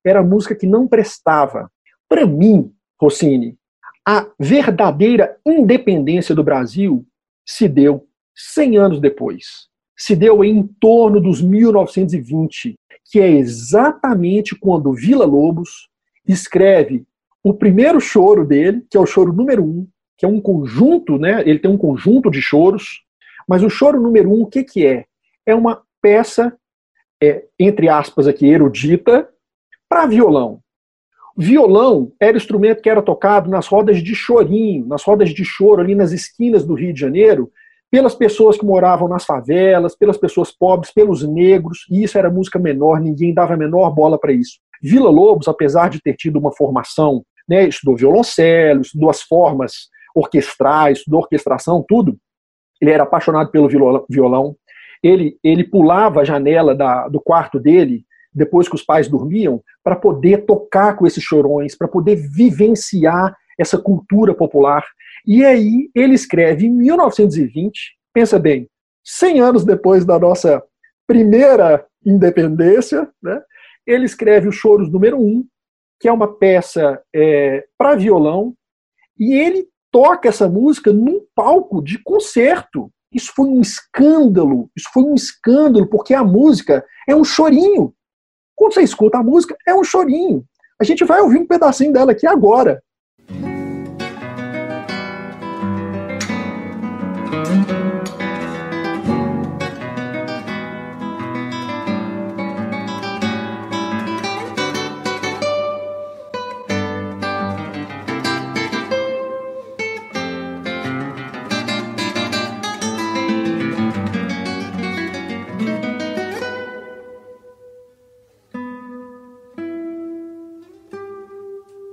era 0.04 0.23
música 0.23 0.54
que 0.54 0.66
não 0.66 0.87
prestava. 0.87 1.71
Para 2.09 2.25
mim, 2.25 2.73
Rossini, 3.00 3.59
a 4.07 4.26
verdadeira 4.38 5.37
independência 5.45 6.35
do 6.35 6.45
Brasil 6.45 7.04
se 7.45 7.69
deu 7.69 8.07
100 8.35 8.78
anos 8.78 9.00
depois. 9.00 9.69
Se 9.99 10.14
deu 10.14 10.45
em 10.45 10.66
torno 10.80 11.21
dos 11.21 11.42
1920, 11.42 12.75
que 13.11 13.21
é 13.21 13.28
exatamente 13.28 14.57
quando 14.57 14.95
Vila 14.95 15.26
Lobos 15.26 15.89
escreve 16.27 17.05
o 17.43 17.55
primeiro 17.55 18.00
choro 18.00 18.47
dele, 18.47 18.85
que 18.91 18.97
é 18.97 19.00
o 19.00 19.07
choro 19.07 19.33
número 19.33 19.65
um, 19.65 19.87
que 20.17 20.27
é 20.27 20.29
um 20.29 20.41
conjunto, 20.41 21.19
né? 21.19 21.43
Ele 21.47 21.59
tem 21.59 21.71
um 21.71 21.79
conjunto 21.79 22.31
de 22.31 22.43
choros, 22.43 23.03
mas 23.49 23.62
o 23.62 23.71
choro 23.71 24.00
número 24.00 24.31
um, 24.31 24.43
o 24.43 24.47
que, 24.47 24.62
que 24.62 24.87
é? 24.87 25.07
É 25.47 25.55
uma 25.55 25.83
peça, 26.03 26.57
é, 27.23 27.45
entre 27.59 27.89
aspas 27.89 28.29
aqui, 28.29 28.47
erudita, 28.47 29.29
para 29.89 30.07
violão. 30.07 30.61
Violão 31.37 32.12
era 32.21 32.35
o 32.35 32.37
instrumento 32.37 32.83
que 32.83 32.91
era 32.91 33.00
tocado 33.00 33.49
nas 33.49 33.67
rodas 33.67 34.03
de 34.03 34.15
chorinho, 34.15 34.87
nas 34.87 35.03
rodas 35.03 35.31
de 35.31 35.45
choro 35.45 35.81
ali 35.81 35.95
nas 35.95 36.12
esquinas 36.12 36.67
do 36.67 36.75
Rio 36.75 36.93
de 36.93 37.00
Janeiro, 37.00 37.50
pelas 37.91 38.15
pessoas 38.15 38.59
que 38.59 38.65
moravam 38.65 39.09
nas 39.09 39.25
favelas, 39.25 39.97
pelas 39.97 40.17
pessoas 40.17 40.53
pobres, 40.53 40.93
pelos 40.93 41.27
negros, 41.27 41.87
e 41.91 42.05
isso 42.05 42.19
era 42.19 42.31
música 42.31 42.59
menor, 42.59 43.00
ninguém 43.00 43.35
dava 43.35 43.55
a 43.55 43.57
menor 43.57 43.91
bola 43.91 44.19
para 44.19 44.33
isso. 44.33 44.61
Vila 44.81 45.11
Lobos, 45.11 45.49
apesar 45.49 45.91
de 45.91 46.01
ter 46.01 46.15
tido 46.15 46.39
uma 46.39 46.53
formação, 46.53 47.25
né, 47.49 47.67
estudou 47.67 47.97
violoncelo, 47.97 48.81
estudou 48.81 49.11
as 49.11 49.23
formas 49.23 49.89
orquestrais, 50.15 50.99
estudou 50.99 51.21
orquestração, 51.21 51.85
tudo. 51.87 52.17
Ele 52.81 52.91
era 52.91 53.03
apaixonado 53.03 53.51
pelo 53.51 53.69
violão. 54.09 54.57
Ele, 55.03 55.39
ele 55.43 55.65
pulava 55.65 56.21
a 56.21 56.25
janela 56.25 56.75
da, 56.75 57.09
do 57.09 57.21
quarto 57.21 57.59
dele, 57.59 58.05
depois 58.33 58.69
que 58.69 58.75
os 58.75 58.83
pais 58.83 59.09
dormiam, 59.09 59.63
para 59.83 59.97
poder 59.97 60.45
tocar 60.45 60.97
com 60.97 61.07
esses 61.07 61.23
chorões, 61.23 61.77
para 61.77 61.89
poder 61.89 62.17
vivenciar 62.17 63.35
essa 63.59 63.79
cultura 63.79 64.35
popular. 64.35 64.85
E 65.27 65.45
aí 65.45 65.91
ele 65.95 66.15
escreve 66.15 66.67
em 66.67 66.71
1920, 66.71 67.97
pensa 68.13 68.39
bem, 68.39 68.69
100 69.05 69.41
anos 69.41 69.65
depois 69.65 70.05
da 70.05 70.19
nossa 70.19 70.63
primeira 71.07 71.85
independência, 72.05 73.09
né, 73.23 73.43
ele 73.87 74.05
escreve 74.05 74.49
o 74.49 74.53
Choros 74.53 74.91
número 74.91 75.19
1, 75.21 75.45
que 75.99 76.09
é 76.09 76.13
uma 76.13 76.37
peça 76.37 77.01
é, 77.15 77.67
para 77.77 77.97
violão, 77.97 78.55
e 79.19 79.35
ele 79.35 79.69
toca 79.91 80.29
essa 80.29 80.49
música 80.49 80.93
num 80.93 81.21
palco 81.35 81.83
de 81.83 82.03
concerto. 82.03 82.91
Isso 83.13 83.33
foi 83.35 83.49
um 83.49 83.61
escândalo, 83.61 84.71
isso 84.77 84.89
foi 84.93 85.03
um 85.03 85.15
escândalo, 85.15 85.87
porque 85.89 86.15
a 86.15 86.25
música 86.25 86.85
é 87.09 87.15
um 87.15 87.25
chorinho. 87.25 87.93
Quando 88.55 88.75
você 88.75 88.83
escuta 88.83 89.19
a 89.19 89.23
música, 89.23 89.57
é 89.67 89.75
um 89.75 89.85
chorinho. 89.85 90.45
A 90.81 90.85
gente 90.85 91.05
vai 91.05 91.21
ouvir 91.21 91.39
um 91.39 91.47
pedacinho 91.47 91.93
dela 91.93 92.13
aqui 92.13 92.27
agora. 92.27 92.83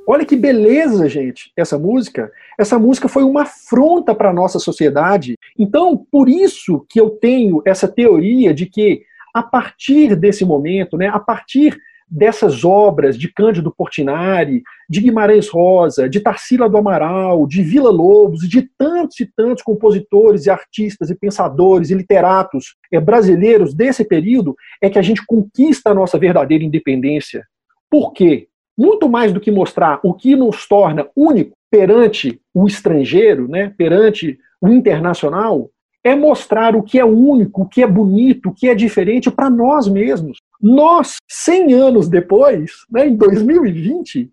Olha 0.10 0.26
que 0.26 0.38
beleza, 0.38 1.10
gente, 1.10 1.52
essa 1.58 1.78
música. 1.78 2.32
Essa 2.58 2.80
música 2.80 3.10
foi 3.10 3.24
uma 3.24 3.42
afronta 3.42 4.16
para 4.16 4.30
a 4.30 4.34
nossa 4.34 4.58
sociedade. 4.58 5.36
Então, 5.60 5.98
por 6.10 6.30
isso 6.30 6.86
que 6.88 6.98
eu 6.98 7.10
tenho 7.10 7.62
essa 7.66 7.90
teoria 7.90 8.54
de 8.54 8.68
que, 8.68 9.02
a 9.34 9.44
partir 9.44 10.16
desse 10.16 10.46
momento, 10.46 10.96
né, 10.96 11.10
a 11.10 11.20
partir 11.20 11.78
dessas 12.10 12.64
obras 12.64 13.18
de 13.18 13.28
Cândido 13.34 13.70
Portinari, 13.70 14.64
de 14.90 15.02
Guimarães 15.02 15.50
Rosa, 15.50 16.08
de 16.08 16.22
Tarsila 16.22 16.70
do 16.70 16.78
Amaral, 16.78 17.46
de 17.46 17.62
Vila 17.62 17.90
Lobos, 17.90 18.48
de 18.48 18.62
tantos 18.78 19.20
e 19.20 19.26
tantos 19.26 19.62
compositores 19.62 20.46
e 20.46 20.50
artistas 20.50 21.10
e 21.10 21.16
pensadores 21.16 21.90
e 21.90 21.96
literatos 21.96 22.78
é, 22.94 22.98
brasileiros 23.02 23.74
desse 23.74 24.06
período, 24.06 24.56
é 24.82 24.90
que 24.90 24.98
a 24.98 25.02
gente 25.02 25.26
conquista 25.26 25.90
a 25.90 25.94
nossa 25.94 26.18
verdadeira 26.18 26.64
independência. 26.64 27.46
Por 27.90 28.14
quê? 28.14 28.48
Muito 28.78 29.10
mais 29.10 29.34
do 29.34 29.40
que 29.40 29.50
mostrar 29.50 30.00
o 30.04 30.14
que 30.14 30.36
nos 30.36 30.68
torna 30.68 31.08
único 31.16 31.56
perante 31.70 32.40
o 32.54 32.68
estrangeiro, 32.68 33.48
né, 33.48 33.74
perante 33.78 34.38
o 34.62 34.70
internacional, 34.70 35.70
é 36.04 36.16
mostrar 36.16 36.76
o 36.76 36.84
que 36.84 36.98
é 37.00 37.04
único, 37.04 37.64
o 37.64 37.68
que 37.68 37.84
é 37.84 37.88
bonito, 37.88 38.50
o 38.50 38.54
que 38.54 38.70
é 38.70 38.76
diferente 38.76 39.30
para 39.30 39.50
nós 39.50 39.88
mesmos. 39.88 40.38
Nós, 40.62 41.18
100 41.28 41.74
anos 41.74 42.08
depois, 42.08 42.72
né, 42.90 43.08
em 43.08 43.16
2020, 43.16 44.32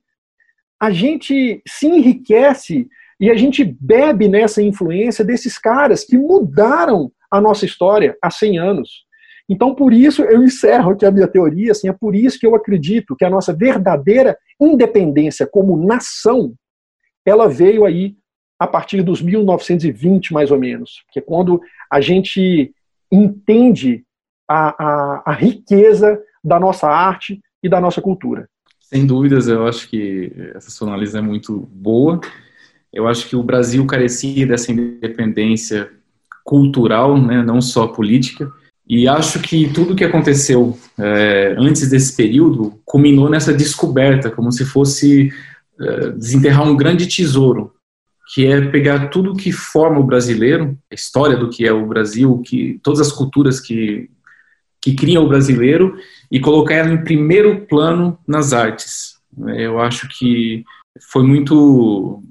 a 0.80 0.90
gente 0.90 1.62
se 1.66 1.86
enriquece 1.86 2.86
e 3.18 3.30
a 3.30 3.34
gente 3.34 3.64
bebe 3.64 4.28
nessa 4.28 4.62
influência 4.62 5.24
desses 5.24 5.58
caras 5.58 6.04
que 6.04 6.16
mudaram 6.16 7.10
a 7.30 7.40
nossa 7.40 7.64
história 7.64 8.16
há 8.22 8.30
100 8.30 8.58
anos. 8.58 9.03
Então, 9.48 9.74
por 9.74 9.92
isso, 9.92 10.22
eu 10.22 10.42
encerro 10.42 10.92
aqui 10.92 11.04
a 11.04 11.10
minha 11.10 11.28
teoria, 11.28 11.72
assim, 11.72 11.88
é 11.88 11.92
por 11.92 12.14
isso 12.14 12.38
que 12.38 12.46
eu 12.46 12.54
acredito 12.54 13.14
que 13.14 13.24
a 13.24 13.30
nossa 13.30 13.52
verdadeira 13.52 14.36
independência 14.60 15.46
como 15.46 15.76
nação, 15.76 16.54
ela 17.26 17.48
veio 17.48 17.84
aí 17.84 18.16
a 18.58 18.66
partir 18.66 19.02
dos 19.02 19.20
1920, 19.20 20.32
mais 20.32 20.50
ou 20.50 20.58
menos, 20.58 21.04
que 21.12 21.18
é 21.18 21.22
quando 21.22 21.60
a 21.90 22.00
gente 22.00 22.72
entende 23.10 24.04
a, 24.48 24.84
a, 24.84 25.22
a 25.26 25.32
riqueza 25.32 26.20
da 26.42 26.58
nossa 26.58 26.88
arte 26.88 27.40
e 27.62 27.68
da 27.68 27.80
nossa 27.80 28.00
cultura. 28.00 28.48
Sem 28.80 29.06
dúvidas, 29.06 29.48
eu 29.48 29.66
acho 29.66 29.88
que 29.88 30.32
essa 30.54 30.70
sua 30.70 30.88
análise 30.88 31.16
é 31.16 31.20
muito 31.20 31.68
boa. 31.72 32.20
Eu 32.92 33.08
acho 33.08 33.28
que 33.28 33.34
o 33.34 33.42
Brasil 33.42 33.84
carecia 33.86 34.46
dessa 34.46 34.70
independência 34.70 35.90
cultural, 36.44 37.20
né, 37.20 37.42
não 37.42 37.60
só 37.60 37.88
política. 37.88 38.52
E 38.86 39.08
acho 39.08 39.40
que 39.40 39.72
tudo 39.72 39.94
que 39.94 40.04
aconteceu 40.04 40.78
é, 40.98 41.54
antes 41.58 41.88
desse 41.88 42.14
período 42.14 42.80
culminou 42.84 43.30
nessa 43.30 43.52
descoberta, 43.52 44.30
como 44.30 44.52
se 44.52 44.64
fosse 44.64 45.32
é, 45.80 46.10
desenterrar 46.10 46.68
um 46.68 46.76
grande 46.76 47.06
tesouro, 47.06 47.72
que 48.34 48.46
é 48.46 48.60
pegar 48.60 49.08
tudo 49.08 49.36
que 49.36 49.52
forma 49.52 50.00
o 50.00 50.04
brasileiro, 50.04 50.76
a 50.90 50.94
história 50.94 51.36
do 51.36 51.48
que 51.48 51.66
é 51.66 51.72
o 51.72 51.86
Brasil, 51.86 52.42
que 52.44 52.78
todas 52.82 53.00
as 53.00 53.12
culturas 53.12 53.60
que 53.60 54.10
que 54.84 54.94
criam 54.94 55.24
o 55.24 55.28
brasileiro 55.28 55.96
e 56.30 56.38
colocar 56.38 56.74
ela 56.74 56.90
em 56.90 57.02
primeiro 57.02 57.64
plano 57.64 58.18
nas 58.28 58.52
artes. 58.52 59.16
Eu 59.56 59.80
acho 59.80 60.06
que 60.10 60.62
foi 61.10 61.22
muito, 61.22 62.22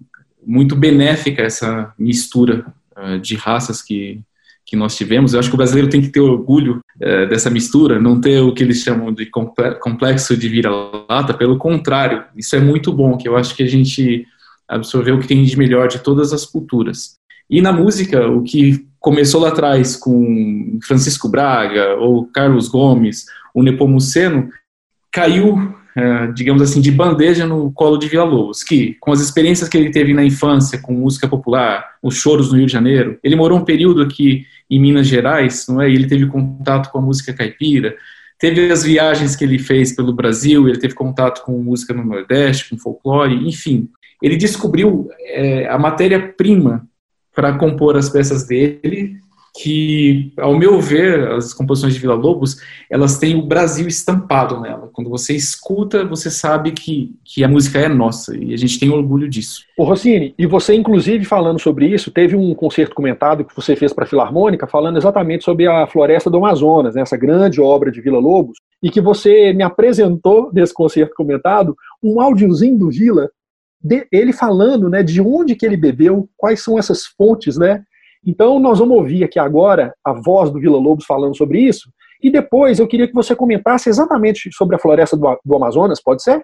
muito 0.45 0.75
benéfica 0.75 1.41
essa 1.41 1.91
mistura 1.97 2.71
uh, 2.95 3.17
de 3.17 3.35
raças 3.35 3.81
que, 3.81 4.21
que 4.65 4.75
nós 4.75 4.95
tivemos. 4.95 5.33
Eu 5.33 5.39
acho 5.39 5.49
que 5.49 5.55
o 5.55 5.57
brasileiro 5.57 5.89
tem 5.89 6.01
que 6.01 6.09
ter 6.09 6.19
orgulho 6.19 6.79
uh, 6.97 7.27
dessa 7.27 7.49
mistura, 7.49 7.99
não 7.99 8.19
ter 8.19 8.39
o 8.41 8.53
que 8.53 8.63
eles 8.63 8.81
chamam 8.81 9.13
de 9.13 9.25
complexo 9.27 10.37
de 10.37 10.49
vira-lata. 10.49 11.33
Pelo 11.33 11.57
contrário, 11.57 12.23
isso 12.35 12.55
é 12.55 12.59
muito 12.59 12.91
bom, 12.91 13.17
que 13.17 13.27
eu 13.27 13.35
acho 13.35 13.55
que 13.55 13.63
a 13.63 13.67
gente 13.67 14.25
absorveu 14.67 15.15
o 15.15 15.19
que 15.19 15.27
tem 15.27 15.43
de 15.43 15.57
melhor 15.57 15.87
de 15.87 15.99
todas 15.99 16.33
as 16.33 16.45
culturas. 16.45 17.15
E 17.49 17.61
na 17.61 17.71
música, 17.71 18.27
o 18.27 18.41
que 18.41 18.87
começou 18.99 19.41
lá 19.41 19.49
atrás 19.49 19.95
com 19.97 20.79
Francisco 20.81 21.27
Braga 21.27 21.95
ou 21.95 22.25
Carlos 22.27 22.69
Gomes, 22.69 23.25
o 23.53 23.61
Nepomuceno, 23.61 24.49
caiu, 25.11 25.75
é, 25.95 26.27
digamos 26.27 26.61
assim, 26.61 26.81
de 26.81 26.89
bandeja 26.89 27.45
no 27.45 27.71
colo 27.71 27.97
de 27.97 28.07
Villa-Lobos, 28.07 28.63
que, 28.63 28.95
com 28.99 29.11
as 29.11 29.19
experiências 29.19 29.69
que 29.69 29.77
ele 29.77 29.91
teve 29.91 30.13
na 30.13 30.23
infância 30.23 30.79
com 30.81 30.93
música 30.93 31.27
popular, 31.27 31.85
os 32.01 32.15
choros 32.15 32.51
no 32.51 32.57
Rio 32.57 32.65
de 32.65 32.71
Janeiro, 32.71 33.19
ele 33.21 33.35
morou 33.35 33.59
um 33.59 33.65
período 33.65 34.01
aqui 34.01 34.45
em 34.69 34.79
Minas 34.79 35.07
Gerais, 35.07 35.65
não 35.67 35.81
é? 35.81 35.89
Ele 35.89 36.07
teve 36.07 36.25
contato 36.27 36.91
com 36.91 36.99
a 36.99 37.01
música 37.01 37.33
caipira, 37.33 37.95
teve 38.39 38.71
as 38.71 38.83
viagens 38.83 39.35
que 39.35 39.43
ele 39.43 39.59
fez 39.59 39.95
pelo 39.95 40.13
Brasil, 40.13 40.67
ele 40.67 40.79
teve 40.79 40.93
contato 40.93 41.43
com 41.43 41.61
música 41.61 41.93
no 41.93 42.03
Nordeste, 42.03 42.69
com 42.69 42.77
folclore, 42.77 43.47
enfim. 43.47 43.89
Ele 44.21 44.35
descobriu 44.35 45.09
é, 45.21 45.67
a 45.67 45.77
matéria-prima 45.77 46.87
para 47.35 47.57
compor 47.57 47.97
as 47.97 48.09
peças 48.09 48.45
dele, 48.45 49.17
que, 49.55 50.33
ao 50.37 50.57
meu 50.57 50.81
ver, 50.81 51.31
as 51.31 51.53
composições 51.53 51.93
de 51.93 51.99
Vila 51.99 52.15
Lobos, 52.15 52.57
elas 52.89 53.19
têm 53.19 53.35
o 53.35 53.45
Brasil 53.45 53.87
estampado 53.87 54.59
nela. 54.59 54.89
Quando 54.91 55.11
você 55.11 55.35
escuta, 55.35 56.03
você 56.03 56.31
sabe 56.31 56.71
que, 56.71 57.15
que 57.23 57.43
a 57.43 57.47
música 57.47 57.77
é 57.77 57.87
nossa, 57.87 58.35
e 58.35 58.51
a 58.51 58.57
gente 58.57 58.79
tem 58.79 58.89
orgulho 58.89 59.29
disso. 59.29 59.63
Ô 59.77 59.83
Rossini, 59.83 60.33
e 60.39 60.47
você, 60.47 60.73
inclusive, 60.73 61.23
falando 61.23 61.59
sobre 61.59 61.85
isso, 61.85 62.09
teve 62.09 62.35
um 62.35 62.55
concerto 62.55 62.95
comentado 62.95 63.45
que 63.45 63.55
você 63.55 63.75
fez 63.75 63.93
para 63.93 64.05
a 64.05 64.07
Filarmônica, 64.07 64.65
falando 64.65 64.97
exatamente 64.97 65.43
sobre 65.43 65.67
a 65.67 65.85
Floresta 65.85 66.31
do 66.31 66.37
Amazonas, 66.37 66.95
né, 66.95 67.01
essa 67.01 67.17
grande 67.17 67.61
obra 67.61 67.91
de 67.91 68.01
Vila 68.01 68.19
Lobos, 68.19 68.57
e 68.81 68.89
que 68.89 68.99
você 68.99 69.53
me 69.53 69.63
apresentou 69.63 70.49
nesse 70.53 70.73
concerto 70.73 71.13
comentado 71.15 71.75
um 72.01 72.19
áudiozinho 72.19 72.77
do 72.77 72.89
Vila 72.89 73.29
de, 73.83 74.07
ele 74.11 74.33
falando 74.33 74.89
né, 74.89 75.03
de 75.03 75.21
onde 75.21 75.55
que 75.55 75.65
ele 75.65 75.77
bebeu, 75.77 76.27
quais 76.35 76.63
são 76.63 76.79
essas 76.79 77.05
fontes, 77.05 77.57
né? 77.57 77.83
Então 78.25 78.59
nós 78.59 78.79
vamos 78.79 78.95
ouvir 78.95 79.23
aqui 79.23 79.37
agora 79.37 79.93
a 80.03 80.13
voz 80.13 80.49
do 80.49 80.59
Vila 80.59 80.77
Lobos 80.77 81.05
falando 81.05 81.35
sobre 81.35 81.59
isso, 81.59 81.89
e 82.21 82.31
depois 82.31 82.79
eu 82.79 82.87
queria 82.87 83.07
que 83.07 83.13
você 83.13 83.35
comentasse 83.35 83.89
exatamente 83.89 84.49
sobre 84.53 84.75
a 84.75 84.79
floresta 84.79 85.17
do, 85.17 85.39
do 85.43 85.55
Amazonas, 85.55 86.01
pode 86.01 86.23
ser? 86.23 86.43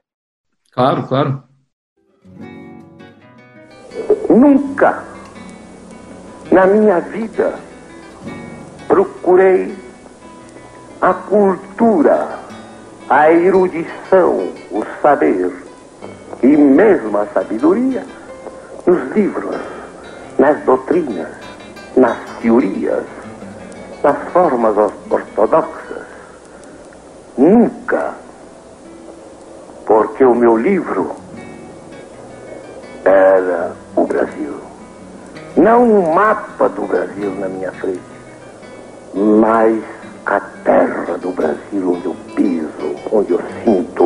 Claro, 0.73 1.07
claro. 1.07 1.43
Nunca 4.29 5.03
na 6.51 6.67
minha 6.67 6.99
vida 6.99 7.55
procurei 8.87 9.73
a 10.99 11.13
cultura, 11.13 12.39
a 13.09 13.31
erudição, 13.31 14.51
o 14.69 14.83
saber 15.01 15.55
e 16.43 16.47
mesmo 16.47 17.17
a 17.17 17.25
sabedoria 17.27 18.05
nos 18.85 19.11
livros, 19.15 19.55
nas 20.37 20.63
doutrinas, 20.65 21.29
nas 21.99 22.17
teorias, 22.41 23.03
nas 24.01 24.17
formas 24.31 24.75
ortodoxas. 25.09 26.03
Nunca, 27.37 28.13
porque 29.85 30.23
o 30.23 30.33
meu 30.33 30.57
livro 30.57 31.11
era 33.03 33.73
o 33.95 34.05
Brasil. 34.05 34.55
Não 35.57 35.83
um 35.83 36.13
mapa 36.13 36.69
do 36.69 36.83
Brasil 36.83 37.31
na 37.31 37.49
minha 37.49 37.71
frente, 37.73 38.01
mas 39.13 39.83
a 40.25 40.39
terra 40.63 41.17
do 41.17 41.31
Brasil 41.31 41.91
onde 41.91 42.05
eu 42.05 42.15
piso, 42.35 42.95
onde 43.11 43.31
eu 43.33 43.41
sinto, 43.65 43.98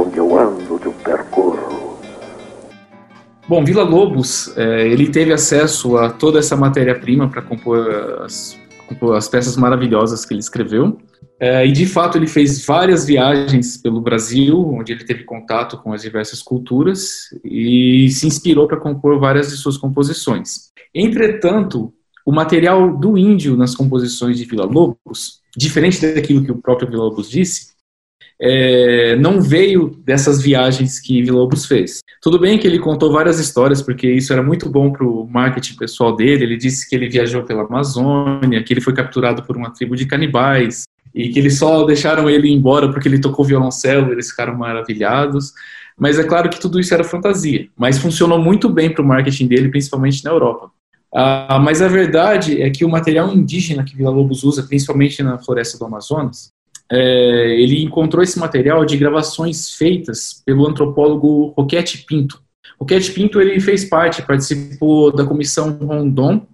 Bom, 3.48 3.64
Vila 3.64 3.84
Lobos, 3.84 4.56
é, 4.58 4.88
ele 4.88 5.10
teve 5.10 5.34
acesso 5.34 5.98
a 5.98 6.10
toda 6.10 6.40
essa 6.40 6.56
matéria-prima 6.56 7.30
para 7.30 7.42
compor 7.42 7.90
as, 8.24 8.58
as, 9.16 9.28
peças 9.28 9.58
maravilhosas 9.58 10.26
que 10.26 10.34
ele 10.34 10.40
escreveu. 10.40 10.98
É, 11.40 11.66
e 11.66 11.72
de 11.74 11.86
fato 11.86 12.18
ele 12.18 12.28
fez 12.28 12.66
várias 12.66 13.06
viagens 13.06 13.76
pelo 13.76 14.00
Brasil, 14.00 14.58
onde 14.74 14.94
ele 14.94 15.04
teve 15.04 15.26
contato 15.26 15.78
com 15.78 15.92
as 15.92 16.02
diversas 16.02 16.42
culturas 16.42 17.30
e 17.44 18.10
se 18.12 18.26
inspirou 18.26 18.66
para 18.66 18.78
compor 18.80 19.20
várias 19.20 19.50
de 19.50 19.58
suas 19.58 19.78
composições. 19.78 20.72
Entretanto, 20.96 21.94
o 22.26 22.32
material 22.32 22.96
do 22.96 23.18
índio 23.18 23.58
nas 23.58 23.76
composições 23.76 24.38
de 24.38 24.46
Vila 24.46 24.66
Lobos, 24.66 25.42
diferente 25.58 26.02
daquilo 26.02 26.46
que 26.46 26.52
o 26.52 26.62
próprio 26.62 26.90
Vila 26.90 27.04
Lobos 27.04 27.30
disse, 27.30 27.73
é, 28.40 29.16
não 29.18 29.42
veio 29.42 29.90
dessas 30.06 30.42
viagens 30.42 31.00
que 31.00 31.22
Vilobos 31.22 31.66
fez. 31.66 32.00
Tudo 32.22 32.40
bem 32.40 32.58
que 32.58 32.68
ele 32.68 32.80
contou 32.80 33.12
várias 33.12 33.40
histórias, 33.40 33.82
porque 33.82 34.10
isso 34.10 34.34
era 34.34 34.44
muito 34.44 34.70
bom 34.70 34.92
para 34.92 35.06
o 35.06 35.28
marketing 35.30 35.76
pessoal 35.76 36.16
dele. 36.16 36.44
Ele 36.44 36.58
disse 36.58 36.90
que 36.90 36.96
ele 36.96 37.10
viajou 37.10 37.44
pela 37.44 37.64
Amazônia, 37.64 38.64
que 38.64 38.74
ele 38.74 38.82
foi 38.82 38.94
capturado 38.94 39.44
por 39.44 39.56
uma 39.56 39.72
tribo 39.72 39.96
de 39.96 40.06
canibais 40.06 40.84
e 41.14 41.30
que 41.30 41.40
eles 41.40 41.58
só 41.58 41.84
deixaram 41.86 42.30
ele 42.30 42.52
embora 42.52 42.92
porque 42.92 43.08
ele 43.08 43.20
tocou 43.20 43.46
violoncelo, 43.46 44.12
eles 44.12 44.30
ficaram 44.30 44.58
maravilhados. 44.58 45.54
Mas 45.98 46.18
é 46.18 46.24
claro 46.24 46.50
que 46.50 46.60
tudo 46.60 46.80
isso 46.80 46.94
era 46.94 47.04
fantasia, 47.04 47.68
mas 47.78 48.00
funcionou 48.00 48.40
muito 48.40 48.68
bem 48.68 48.92
para 48.92 49.04
o 49.04 49.08
marketing 49.08 49.48
dele, 49.48 49.70
principalmente 49.70 50.24
na 50.24 50.32
Europa. 50.32 50.72
Ah, 51.14 51.60
mas 51.62 51.82
a 51.82 51.88
verdade 51.88 52.60
é 52.60 52.70
que 52.72 52.84
o 52.84 52.90
material 52.90 53.32
indígena 53.32 53.84
que 53.84 53.96
Vila 53.96 54.10
Lobos 54.10 54.44
usa, 54.44 54.64
principalmente 54.64 55.22
na 55.22 55.38
floresta 55.38 55.78
do 55.78 55.86
Amazonas, 55.86 56.52
é, 56.92 57.62
ele 57.62 57.84
encontrou 57.84 58.24
esse 58.24 58.38
material 58.38 58.86
de 58.86 58.98
gravações 58.98 59.76
feitas 59.76 60.42
pelo 60.46 60.68
antropólogo 60.68 61.54
Roquete 61.58 62.06
Pinto. 62.06 62.42
Roquete 62.80 63.12
Pinto 63.12 63.40
ele 63.40 63.60
fez 63.60 63.86
parte, 63.86 64.22
participou 64.22 65.12
da 65.12 65.26
comissão 65.26 65.72
Rondon, 65.72 66.46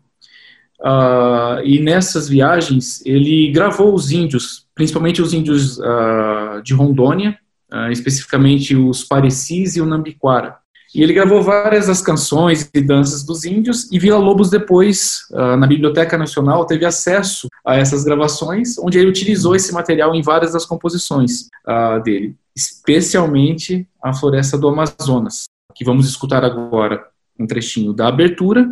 uh, 0.81 1.63
e 1.63 1.79
nessas 1.79 2.29
viagens 2.29 3.03
ele 3.05 3.51
gravou 3.51 3.93
os 3.93 4.11
índios, 4.11 4.67
principalmente 4.75 5.21
os 5.21 5.33
índios 5.33 5.79
uh, 5.79 6.61
de 6.63 6.73
Rondônia, 6.73 7.37
uh, 7.71 7.91
especificamente 7.91 8.75
os 8.75 9.03
Parecis 9.03 9.75
e 9.75 9.81
o 9.81 9.85
Nambiquara. 9.85 10.57
E 10.93 11.04
ele 11.04 11.13
gravou 11.13 11.41
várias 11.41 11.88
das 11.88 12.02
canções 12.02 12.69
e 12.73 12.82
danças 12.82 13.23
dos 13.23 13.45
índios, 13.45 13.91
e 13.91 13.99
Vila 13.99 14.17
Lobos 14.17 14.49
depois, 14.49 15.21
uh, 15.32 15.56
na 15.56 15.67
Biblioteca 15.67 16.17
Nacional, 16.17 16.65
teve 16.65 16.84
acesso 16.84 17.47
a 17.65 17.75
essas 17.75 18.04
gravações, 18.04 18.78
onde 18.80 18.97
ele 18.97 19.10
utilizou 19.10 19.56
esse 19.56 19.71
material 19.71 20.15
em 20.15 20.21
várias 20.21 20.54
das 20.54 20.65
composições 20.65 21.47
uh, 21.67 22.02
dele, 22.04 22.36
especialmente 22.56 23.88
a 24.04 24.13
Floresta 24.13 24.58
do 24.58 24.67
Amazonas, 24.67 25.43
que 25.75 25.86
vamos 25.86 26.08
escutar 26.08 26.43
agora 26.43 27.06
um 27.39 27.45
trechinho 27.45 27.93
da 27.93 28.08
abertura, 28.08 28.67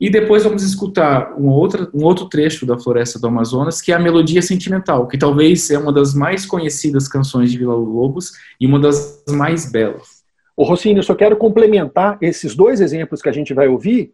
e 0.00 0.10
depois 0.10 0.42
vamos 0.44 0.62
escutar 0.62 1.34
um 1.38 1.48
outro, 1.48 1.88
um 1.94 2.04
outro 2.04 2.28
trecho 2.28 2.66
da 2.66 2.78
Floresta 2.78 3.18
do 3.18 3.26
Amazonas, 3.26 3.80
que 3.80 3.92
é 3.92 3.94
a 3.94 4.00
Melodia 4.00 4.42
Sentimental, 4.42 5.06
que 5.06 5.18
talvez 5.18 5.70
é 5.70 5.78
uma 5.78 5.92
das 5.92 6.14
mais 6.14 6.46
conhecidas 6.46 7.06
canções 7.06 7.52
de 7.52 7.58
Vila 7.58 7.74
Lobos 7.74 8.32
e 8.60 8.66
uma 8.66 8.80
das 8.80 9.22
mais 9.28 9.70
belas. 9.70 10.21
O 10.56 10.64
Rossini, 10.64 10.98
eu 10.98 11.02
só 11.02 11.14
quero 11.14 11.36
complementar 11.36 12.18
esses 12.20 12.54
dois 12.54 12.80
exemplos 12.80 13.22
que 13.22 13.28
a 13.28 13.32
gente 13.32 13.54
vai 13.54 13.68
ouvir, 13.68 14.12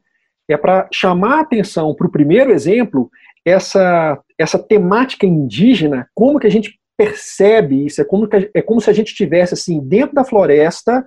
é 0.48 0.57
para 0.57 0.88
chamar 0.92 1.38
a 1.38 1.40
atenção 1.40 1.94
para 1.94 2.07
o 2.07 2.11
primeiro 2.11 2.51
exemplo, 2.53 3.11
essa, 3.44 4.18
essa 4.38 4.59
temática 4.59 5.27
indígena, 5.27 6.09
como 6.14 6.38
que 6.38 6.46
a 6.46 6.51
gente 6.51 6.79
percebe 6.96 7.87
isso, 7.87 8.01
é 8.01 8.05
como, 8.05 8.27
que, 8.27 8.51
é 8.55 8.62
como 8.62 8.81
se 8.81 8.90
a 8.90 8.92
gente 8.92 9.09
estivesse 9.09 9.55
assim, 9.55 9.81
dentro 9.81 10.14
da 10.14 10.24
floresta, 10.24 11.07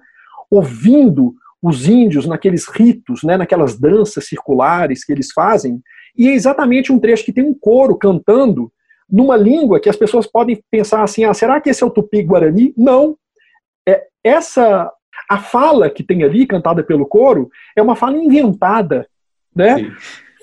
ouvindo 0.50 1.34
os 1.62 1.88
índios 1.88 2.26
naqueles 2.26 2.68
ritos, 2.68 3.24
né, 3.24 3.38
naquelas 3.38 3.80
danças 3.80 4.26
circulares 4.26 5.04
que 5.04 5.12
eles 5.12 5.32
fazem, 5.32 5.82
e 6.18 6.28
é 6.28 6.34
exatamente 6.34 6.92
um 6.92 7.00
trecho 7.00 7.26
que 7.26 7.34
tem 7.34 7.44
um 7.44 7.54
coro 7.54 7.98
cantando 7.98 8.72
numa 9.10 9.36
língua 9.36 9.80
que 9.80 9.90
as 9.90 9.96
pessoas 9.96 10.26
podem 10.26 10.62
pensar 10.70 11.04
assim, 11.04 11.24
ah, 11.26 11.34
será 11.34 11.60
que 11.60 11.70
esse 11.70 11.84
é 11.84 11.86
o 11.86 11.92
tupi-guarani? 11.92 12.74
Não. 12.78 13.18
É, 13.88 14.08
essa 14.24 14.92
a 15.32 15.38
fala 15.38 15.90
que 15.90 16.04
tem 16.04 16.24
ali, 16.24 16.46
cantada 16.46 16.84
pelo 16.84 17.06
coro, 17.06 17.50
é 17.74 17.82
uma 17.82 17.96
fala 17.96 18.18
inventada, 18.18 19.08
né? 19.56 19.78
Sim. 19.78 19.92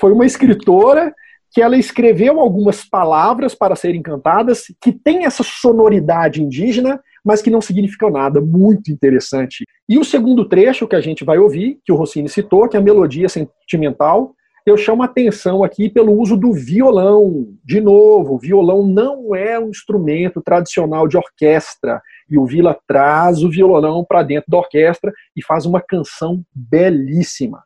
Foi 0.00 0.10
uma 0.12 0.24
escritora 0.24 1.14
que 1.52 1.60
ela 1.60 1.76
escreveu 1.76 2.40
algumas 2.40 2.82
palavras 2.88 3.54
para 3.54 3.76
serem 3.76 4.00
cantadas 4.00 4.72
que 4.80 4.90
tem 4.90 5.26
essa 5.26 5.42
sonoridade 5.42 6.42
indígena, 6.42 6.98
mas 7.22 7.42
que 7.42 7.50
não 7.50 7.60
significam 7.60 8.08
nada. 8.08 8.40
Muito 8.40 8.90
interessante. 8.90 9.66
E 9.86 9.98
o 9.98 10.04
segundo 10.04 10.48
trecho 10.48 10.88
que 10.88 10.96
a 10.96 11.02
gente 11.02 11.22
vai 11.22 11.36
ouvir, 11.36 11.78
que 11.84 11.92
o 11.92 11.96
Rossini 11.96 12.30
citou, 12.30 12.66
que 12.66 12.74
é 12.74 12.80
a 12.80 12.82
melodia 12.82 13.28
sentimental, 13.28 14.34
eu 14.64 14.76
chamo 14.78 15.02
atenção 15.02 15.62
aqui 15.62 15.90
pelo 15.90 16.12
uso 16.12 16.34
do 16.34 16.50
violão. 16.54 17.46
De 17.62 17.78
novo, 17.78 18.36
o 18.36 18.38
violão 18.38 18.86
não 18.86 19.34
é 19.34 19.58
um 19.58 19.68
instrumento 19.68 20.40
tradicional 20.40 21.06
de 21.06 21.18
orquestra. 21.18 22.00
E 22.30 22.38
o 22.38 22.46
Vila 22.46 22.78
traz 22.86 23.42
o 23.42 23.50
violão 23.50 24.04
para 24.04 24.22
dentro 24.22 24.50
da 24.50 24.58
orquestra 24.58 25.12
e 25.34 25.42
faz 25.42 25.64
uma 25.66 25.80
canção 25.80 26.42
belíssima. 26.54 27.62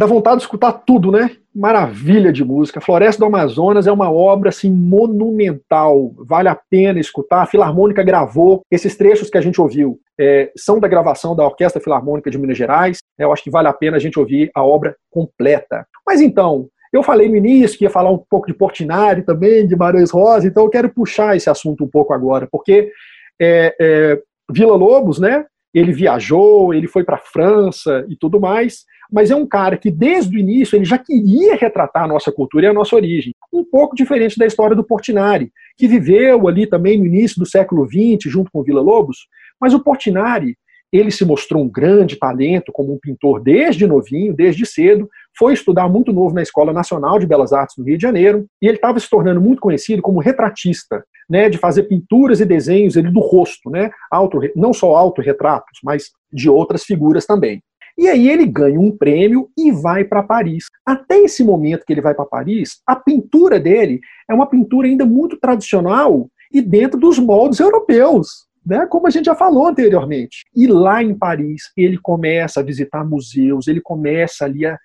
Dá 0.00 0.06
vontade 0.06 0.38
de 0.38 0.44
escutar 0.44 0.72
tudo, 0.72 1.12
né? 1.12 1.30
Maravilha 1.54 2.32
de 2.32 2.42
música. 2.42 2.80
Floresta 2.80 3.20
do 3.20 3.26
Amazonas 3.26 3.86
é 3.86 3.92
uma 3.92 4.10
obra 4.10 4.48
assim 4.48 4.72
monumental, 4.72 6.14
vale 6.26 6.48
a 6.48 6.54
pena 6.54 6.98
escutar. 6.98 7.42
A 7.42 7.46
Filarmônica 7.46 8.02
gravou 8.02 8.62
esses 8.70 8.96
trechos 8.96 9.28
que 9.28 9.36
a 9.36 9.42
gente 9.42 9.60
ouviu. 9.60 10.00
É, 10.18 10.50
são 10.56 10.80
da 10.80 10.88
gravação 10.88 11.36
da 11.36 11.44
Orquestra 11.44 11.82
Filarmônica 11.82 12.30
de 12.30 12.38
Minas 12.38 12.56
Gerais. 12.56 12.96
É, 13.18 13.24
eu 13.24 13.32
acho 13.32 13.42
que 13.42 13.50
vale 13.50 13.68
a 13.68 13.74
pena 13.74 13.98
a 13.98 14.00
gente 14.00 14.18
ouvir 14.18 14.50
a 14.54 14.64
obra 14.64 14.96
completa. 15.10 15.86
Mas 16.06 16.22
então, 16.22 16.66
eu 16.90 17.02
falei 17.02 17.28
no 17.28 17.36
início 17.36 17.76
que 17.76 17.84
ia 17.84 17.90
falar 17.90 18.10
um 18.10 18.24
pouco 18.30 18.46
de 18.46 18.54
Portinari 18.54 19.20
também, 19.20 19.66
de 19.66 19.76
Marões 19.76 20.10
Rosa, 20.10 20.46
então 20.46 20.64
eu 20.64 20.70
quero 20.70 20.88
puxar 20.88 21.36
esse 21.36 21.50
assunto 21.50 21.84
um 21.84 21.88
pouco 21.88 22.14
agora, 22.14 22.48
porque 22.50 22.90
é, 23.38 23.76
é, 23.78 24.22
Vila 24.50 24.76
Lobos, 24.76 25.18
né? 25.18 25.44
Ele 25.74 25.92
viajou, 25.92 26.72
ele 26.72 26.88
foi 26.88 27.04
para 27.04 27.16
a 27.16 27.20
França 27.20 28.04
e 28.08 28.16
tudo 28.16 28.40
mais, 28.40 28.84
mas 29.12 29.30
é 29.30 29.36
um 29.36 29.46
cara 29.46 29.76
que 29.76 29.90
desde 29.90 30.36
o 30.36 30.38
início 30.38 30.76
ele 30.76 30.84
já 30.84 30.98
queria 30.98 31.56
retratar 31.56 32.04
a 32.04 32.08
nossa 32.08 32.30
cultura 32.30 32.66
e 32.66 32.68
a 32.68 32.72
nossa 32.72 32.94
origem. 32.96 33.34
Um 33.52 33.64
pouco 33.64 33.94
diferente 33.94 34.38
da 34.38 34.46
história 34.46 34.76
do 34.76 34.84
Portinari, 34.84 35.52
que 35.76 35.88
viveu 35.88 36.48
ali 36.48 36.66
também 36.66 36.98
no 36.98 37.06
início 37.06 37.38
do 37.38 37.46
século 37.46 37.86
XX 37.86 38.30
junto 38.30 38.50
com 38.50 38.62
Vila 38.62 38.80
Lobos, 38.80 39.18
mas 39.60 39.74
o 39.74 39.80
Portinari 39.80 40.56
ele 40.92 41.10
se 41.10 41.24
mostrou 41.24 41.62
um 41.62 41.68
grande 41.68 42.16
talento 42.16 42.72
como 42.72 42.92
um 42.92 42.98
pintor 42.98 43.40
desde 43.40 43.86
novinho, 43.86 44.34
desde 44.34 44.66
cedo, 44.66 45.08
foi 45.38 45.52
estudar 45.52 45.88
muito 45.88 46.12
novo 46.12 46.34
na 46.34 46.42
Escola 46.42 46.72
Nacional 46.72 47.18
de 47.18 47.26
Belas 47.26 47.52
Artes 47.52 47.76
no 47.78 47.84
Rio 47.84 47.96
de 47.96 48.02
Janeiro, 48.02 48.46
e 48.60 48.66
ele 48.66 48.76
estava 48.76 48.98
se 48.98 49.08
tornando 49.08 49.40
muito 49.40 49.60
conhecido 49.60 50.02
como 50.02 50.20
retratista, 50.20 51.04
né, 51.28 51.48
de 51.48 51.58
fazer 51.58 51.84
pinturas 51.84 52.40
e 52.40 52.44
desenhos 52.44 52.96
ele, 52.96 53.10
do 53.10 53.20
rosto, 53.20 53.70
né, 53.70 53.90
auto, 54.10 54.40
não 54.56 54.72
só 54.72 54.96
autorretratos, 54.96 55.78
mas 55.84 56.10
de 56.32 56.50
outras 56.50 56.82
figuras 56.82 57.24
também. 57.24 57.62
E 58.00 58.08
aí 58.08 58.30
ele 58.30 58.46
ganha 58.46 58.80
um 58.80 58.96
prêmio 58.96 59.50
e 59.54 59.70
vai 59.70 60.04
para 60.04 60.22
Paris. 60.22 60.64
Até 60.86 61.18
esse 61.18 61.44
momento 61.44 61.84
que 61.84 61.92
ele 61.92 62.00
vai 62.00 62.14
para 62.14 62.24
Paris, 62.24 62.80
a 62.86 62.96
pintura 62.96 63.60
dele 63.60 64.00
é 64.26 64.32
uma 64.32 64.48
pintura 64.48 64.88
ainda 64.88 65.04
muito 65.04 65.38
tradicional 65.38 66.26
e 66.50 66.62
dentro 66.62 66.98
dos 66.98 67.18
moldes 67.18 67.60
europeus, 67.60 68.46
né, 68.64 68.86
como 68.86 69.06
a 69.06 69.10
gente 69.10 69.26
já 69.26 69.34
falou 69.34 69.68
anteriormente. 69.68 70.46
E 70.56 70.66
lá 70.66 71.02
em 71.02 71.14
Paris, 71.14 71.64
ele 71.76 71.98
começa 71.98 72.60
a 72.60 72.62
visitar 72.62 73.04
museus, 73.04 73.68
ele 73.68 73.82
começa 73.82 74.46
ali 74.46 74.64
a, 74.64 74.78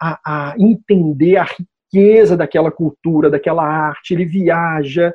a, 0.00 0.18
a 0.24 0.54
entender 0.58 1.36
a 1.36 1.44
riqueza 1.44 2.38
daquela 2.38 2.70
cultura, 2.70 3.28
daquela 3.28 3.64
arte, 3.64 4.14
ele 4.14 4.24
viaja 4.24 5.12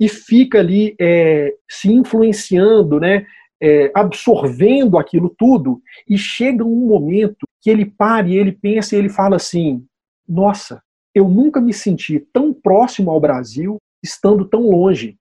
e 0.00 0.08
fica 0.08 0.58
ali 0.58 0.96
é, 0.98 1.52
se 1.70 1.92
influenciando, 1.92 2.98
né, 2.98 3.26
é, 3.64 3.90
absorvendo 3.94 4.98
aquilo 4.98 5.34
tudo, 5.38 5.80
e 6.06 6.18
chega 6.18 6.62
um 6.62 6.86
momento 6.86 7.48
que 7.62 7.70
ele 7.70 7.86
para 7.86 8.28
e 8.28 8.36
ele 8.36 8.52
pensa 8.52 8.94
e 8.94 8.98
ele 8.98 9.08
fala 9.08 9.36
assim: 9.36 9.82
nossa, 10.28 10.82
eu 11.14 11.26
nunca 11.26 11.62
me 11.62 11.72
senti 11.72 12.20
tão 12.30 12.52
próximo 12.52 13.10
ao 13.10 13.18
Brasil 13.18 13.78
estando 14.02 14.44
tão 14.44 14.68
longe. 14.68 15.16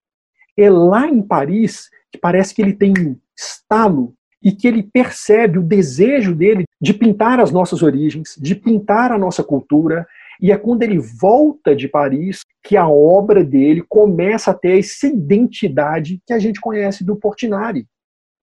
É 0.57 0.69
lá 0.69 1.07
em 1.07 1.21
Paris 1.21 1.89
que 2.11 2.17
parece 2.17 2.53
que 2.53 2.61
ele 2.61 2.73
tem 2.73 2.93
um 2.99 3.15
estalo 3.33 4.13
e 4.43 4.51
que 4.51 4.67
ele 4.67 4.83
percebe 4.83 5.57
o 5.57 5.63
desejo 5.63 6.35
dele 6.35 6.65
de 6.81 6.93
pintar 6.93 7.39
as 7.39 7.49
nossas 7.49 7.81
origens, 7.81 8.35
de 8.37 8.55
pintar 8.55 9.13
a 9.13 9.17
nossa 9.17 9.41
cultura, 9.41 10.05
e 10.41 10.51
é 10.51 10.57
quando 10.57 10.83
ele 10.83 10.99
volta 10.99 11.73
de 11.73 11.87
Paris 11.87 12.41
que 12.61 12.75
a 12.75 12.89
obra 12.89 13.41
dele 13.41 13.81
começa 13.87 14.51
a 14.51 14.53
ter 14.53 14.79
essa 14.79 15.07
identidade 15.07 16.21
que 16.27 16.33
a 16.33 16.39
gente 16.39 16.59
conhece 16.59 17.05
do 17.05 17.15
Portinari. 17.15 17.87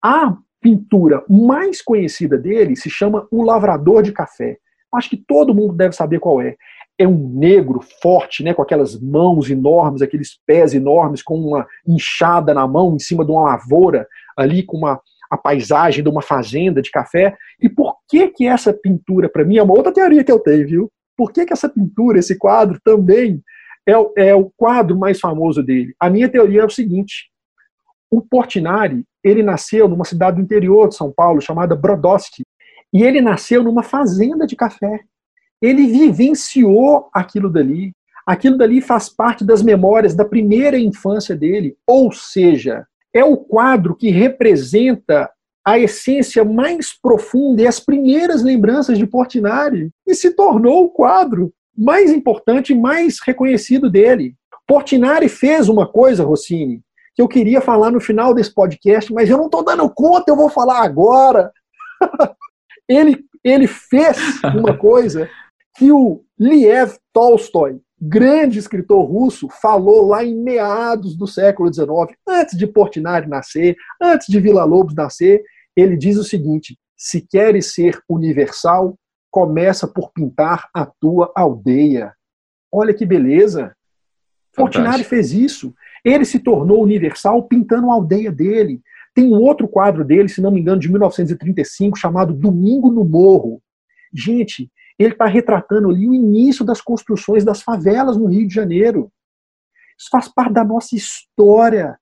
A 0.03 0.35
pintura 0.61 1.23
mais 1.29 1.81
conhecida 1.81 2.37
dele 2.37 2.75
se 2.75 2.89
chama 2.89 3.25
O 3.31 3.41
Lavrador 3.41 4.03
de 4.03 4.11
Café. 4.11 4.57
Acho 4.93 5.09
que 5.09 5.15
todo 5.17 5.55
mundo 5.55 5.73
deve 5.73 5.95
saber 5.95 6.19
qual 6.19 6.41
é. 6.41 6.57
É 6.99 7.07
um 7.07 7.29
negro 7.29 7.79
forte, 8.01 8.43
né, 8.43 8.53
com 8.53 8.61
aquelas 8.61 8.99
mãos 8.99 9.49
enormes, 9.49 10.01
aqueles 10.01 10.37
pés 10.45 10.73
enormes, 10.73 11.23
com 11.23 11.35
uma 11.35 11.65
enxada 11.87 12.53
na 12.53 12.67
mão, 12.67 12.93
em 12.93 12.99
cima 12.99 13.23
de 13.23 13.31
uma 13.31 13.43
lavoura, 13.43 14.05
ali 14.37 14.61
com 14.61 14.77
uma, 14.77 14.99
a 15.31 15.37
paisagem 15.37 16.03
de 16.03 16.09
uma 16.09 16.21
fazenda 16.21 16.81
de 16.81 16.91
café. 16.91 17.35
E 17.59 17.69
por 17.69 17.95
que 18.09 18.27
que 18.27 18.45
essa 18.45 18.73
pintura, 18.73 19.29
para 19.29 19.45
mim, 19.45 19.57
é 19.57 19.63
uma 19.63 19.73
outra 19.73 19.93
teoria 19.93 20.23
que 20.23 20.31
eu 20.31 20.39
tenho, 20.39 20.67
viu? 20.67 20.91
Por 21.17 21.31
que 21.31 21.45
que 21.45 21.53
essa 21.53 21.69
pintura, 21.69 22.19
esse 22.19 22.37
quadro, 22.37 22.77
também 22.83 23.41
é, 23.87 23.93
é 24.17 24.35
o 24.35 24.51
quadro 24.55 24.97
mais 24.97 25.19
famoso 25.19 25.63
dele? 25.63 25.95
A 25.97 26.09
minha 26.09 26.27
teoria 26.27 26.61
é 26.61 26.65
o 26.65 26.69
seguinte: 26.69 27.31
o 28.15 28.21
Portinari, 28.21 29.03
ele 29.23 29.41
nasceu 29.41 29.87
numa 29.87 30.05
cidade 30.05 30.35
do 30.37 30.43
interior 30.43 30.87
de 30.87 30.95
São 30.95 31.11
Paulo 31.11 31.41
chamada 31.41 31.75
Brodowski, 31.75 32.43
e 32.93 33.01
ele 33.01 33.19
nasceu 33.19 33.63
numa 33.63 33.81
fazenda 33.81 34.45
de 34.45 34.55
café. 34.55 34.99
Ele 35.59 35.87
vivenciou 35.87 37.09
aquilo 37.11 37.49
dali. 37.49 37.91
Aquilo 38.23 38.55
dali 38.55 38.81
faz 38.81 39.09
parte 39.09 39.43
das 39.43 39.63
memórias 39.63 40.13
da 40.13 40.23
primeira 40.23 40.77
infância 40.77 41.35
dele, 41.35 41.75
ou 41.87 42.11
seja, 42.11 42.85
é 43.11 43.23
o 43.23 43.35
quadro 43.35 43.95
que 43.95 44.11
representa 44.11 45.27
a 45.65 45.79
essência 45.79 46.45
mais 46.45 46.93
profunda 46.93 47.63
e 47.63 47.67
as 47.67 47.79
primeiras 47.79 48.43
lembranças 48.43 48.99
de 48.99 49.07
Portinari 49.07 49.89
e 50.05 50.13
se 50.13 50.35
tornou 50.35 50.85
o 50.85 50.89
quadro 50.89 51.51
mais 51.75 52.11
importante 52.11 52.73
e 52.73 52.79
mais 52.79 53.19
reconhecido 53.19 53.89
dele. 53.89 54.35
Portinari 54.67 55.27
fez 55.27 55.67
uma 55.67 55.87
coisa, 55.87 56.23
Rossini, 56.23 56.81
que 57.15 57.21
eu 57.21 57.27
queria 57.27 57.61
falar 57.61 57.91
no 57.91 58.01
final 58.01 58.33
desse 58.33 58.53
podcast, 58.53 59.13
mas 59.13 59.29
eu 59.29 59.37
não 59.37 59.45
estou 59.45 59.63
dando 59.63 59.89
conta, 59.89 60.31
eu 60.31 60.35
vou 60.35 60.49
falar 60.49 60.83
agora. 60.83 61.51
ele, 62.87 63.23
ele 63.43 63.67
fez 63.67 64.17
uma 64.55 64.75
coisa 64.77 65.29
que 65.75 65.91
o 65.91 66.23
Liev 66.39 66.95
Tolstói, 67.11 67.79
grande 68.01 68.59
escritor 68.59 69.05
russo, 69.05 69.47
falou 69.61 70.07
lá 70.07 70.23
em 70.23 70.35
meados 70.35 71.15
do 71.15 71.27
século 71.27 71.73
XIX, 71.73 72.17
antes 72.27 72.57
de 72.57 72.67
Portinari 72.67 73.27
nascer, 73.27 73.75
antes 74.01 74.27
de 74.27 74.39
Vila 74.39 74.63
Lobos 74.63 74.95
nascer, 74.95 75.41
ele 75.75 75.95
diz 75.95 76.17
o 76.17 76.23
seguinte: 76.23 76.77
se 76.97 77.21
queres 77.21 77.73
ser 77.73 77.99
universal, 78.09 78.95
começa 79.31 79.87
por 79.87 80.11
pintar 80.11 80.69
a 80.73 80.85
tua 80.85 81.31
aldeia. 81.35 82.13
Olha 82.71 82.93
que 82.93 83.05
beleza! 83.05 83.75
Portinari 84.55 85.03
fez 85.03 85.31
isso. 85.31 85.73
Ele 86.03 86.25
se 86.25 86.39
tornou 86.39 86.81
universal 86.81 87.43
pintando 87.43 87.89
a 87.89 87.93
aldeia 87.93 88.31
dele. 88.31 88.81
Tem 89.13 89.25
um 89.25 89.39
outro 89.39 89.67
quadro 89.67 90.03
dele, 90.03 90.27
se 90.27 90.41
não 90.41 90.51
me 90.51 90.59
engano, 90.59 90.79
de 90.79 90.89
1935, 90.89 91.97
chamado 91.97 92.33
Domingo 92.33 92.91
no 92.91 93.05
Morro. 93.05 93.61
Gente, 94.13 94.71
ele 94.97 95.13
está 95.13 95.25
retratando 95.25 95.89
ali 95.89 96.07
o 96.07 96.13
início 96.13 96.65
das 96.65 96.81
construções 96.81 97.43
das 97.43 97.61
favelas 97.61 98.17
no 98.17 98.27
Rio 98.27 98.47
de 98.47 98.53
Janeiro. 98.53 99.11
Isso 99.97 100.09
faz 100.11 100.27
parte 100.27 100.53
da 100.53 100.63
nossa 100.63 100.95
história. 100.95 101.97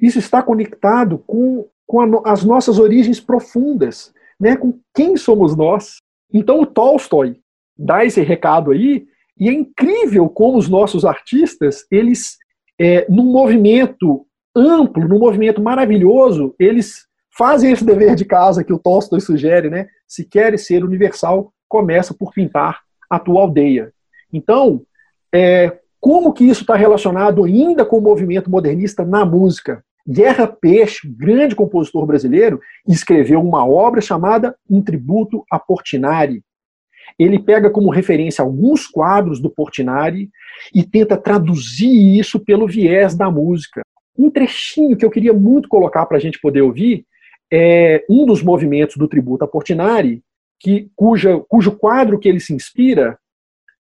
Isso 0.00 0.18
está 0.18 0.42
conectado 0.42 1.18
com, 1.18 1.68
com 1.86 2.00
a, 2.00 2.32
as 2.32 2.44
nossas 2.44 2.78
origens 2.78 3.20
profundas, 3.20 4.12
né? 4.38 4.56
com 4.56 4.78
quem 4.94 5.16
somos 5.16 5.56
nós. 5.56 5.96
Então 6.32 6.60
o 6.60 6.66
Tolstói 6.66 7.40
dá 7.76 8.04
esse 8.04 8.20
recado 8.22 8.72
aí, 8.72 9.06
e 9.38 9.48
é 9.48 9.52
incrível 9.52 10.28
como 10.28 10.58
os 10.58 10.68
nossos 10.68 11.04
artistas, 11.04 11.86
eles, 11.90 12.36
é, 12.78 13.06
num 13.08 13.24
movimento 13.24 14.26
amplo, 14.54 15.06
num 15.06 15.18
movimento 15.18 15.60
maravilhoso, 15.60 16.54
eles 16.58 17.06
fazem 17.36 17.70
esse 17.70 17.84
dever 17.84 18.14
de 18.14 18.24
casa 18.24 18.64
que 18.64 18.72
o 18.72 18.78
Tolstói 18.78 19.20
sugere, 19.20 19.70
né? 19.70 19.86
Se 20.06 20.24
queres 20.24 20.66
ser 20.66 20.84
universal, 20.84 21.52
começa 21.68 22.14
por 22.14 22.32
pintar 22.32 22.80
a 23.08 23.18
tua 23.18 23.42
aldeia. 23.42 23.92
Então, 24.32 24.82
é, 25.32 25.78
como 26.00 26.32
que 26.32 26.44
isso 26.44 26.62
está 26.62 26.74
relacionado 26.74 27.44
ainda 27.44 27.84
com 27.84 27.98
o 27.98 28.02
movimento 28.02 28.50
modernista 28.50 29.04
na 29.04 29.24
música? 29.24 29.84
Guerra 30.06 30.46
Peixe, 30.46 31.06
grande 31.06 31.54
compositor 31.54 32.06
brasileiro, 32.06 32.60
escreveu 32.86 33.40
uma 33.40 33.66
obra 33.66 34.00
chamada 34.00 34.56
Um 34.68 34.80
Tributo 34.80 35.44
a 35.50 35.58
Portinari. 35.58 36.42
Ele 37.18 37.38
pega 37.38 37.70
como 37.70 37.90
referência 37.90 38.42
alguns 38.42 38.86
quadros 38.86 39.40
do 39.40 39.50
Portinari 39.50 40.28
e 40.74 40.82
tenta 40.82 41.16
traduzir 41.16 42.18
isso 42.18 42.40
pelo 42.40 42.66
viés 42.66 43.14
da 43.14 43.30
música. 43.30 43.82
Um 44.16 44.30
trechinho 44.30 44.96
que 44.96 45.04
eu 45.04 45.10
queria 45.10 45.32
muito 45.32 45.68
colocar 45.68 46.04
para 46.06 46.16
a 46.16 46.20
gente 46.20 46.40
poder 46.40 46.62
ouvir 46.62 47.04
é 47.52 48.04
um 48.10 48.26
dos 48.26 48.42
movimentos 48.42 48.96
do 48.96 49.08
Tributo 49.08 49.44
a 49.44 49.48
Portinari, 49.48 50.22
que, 50.60 50.90
cuja, 50.96 51.40
cujo 51.48 51.72
quadro 51.72 52.18
que 52.18 52.28
ele 52.28 52.40
se 52.40 52.52
inspira 52.52 53.16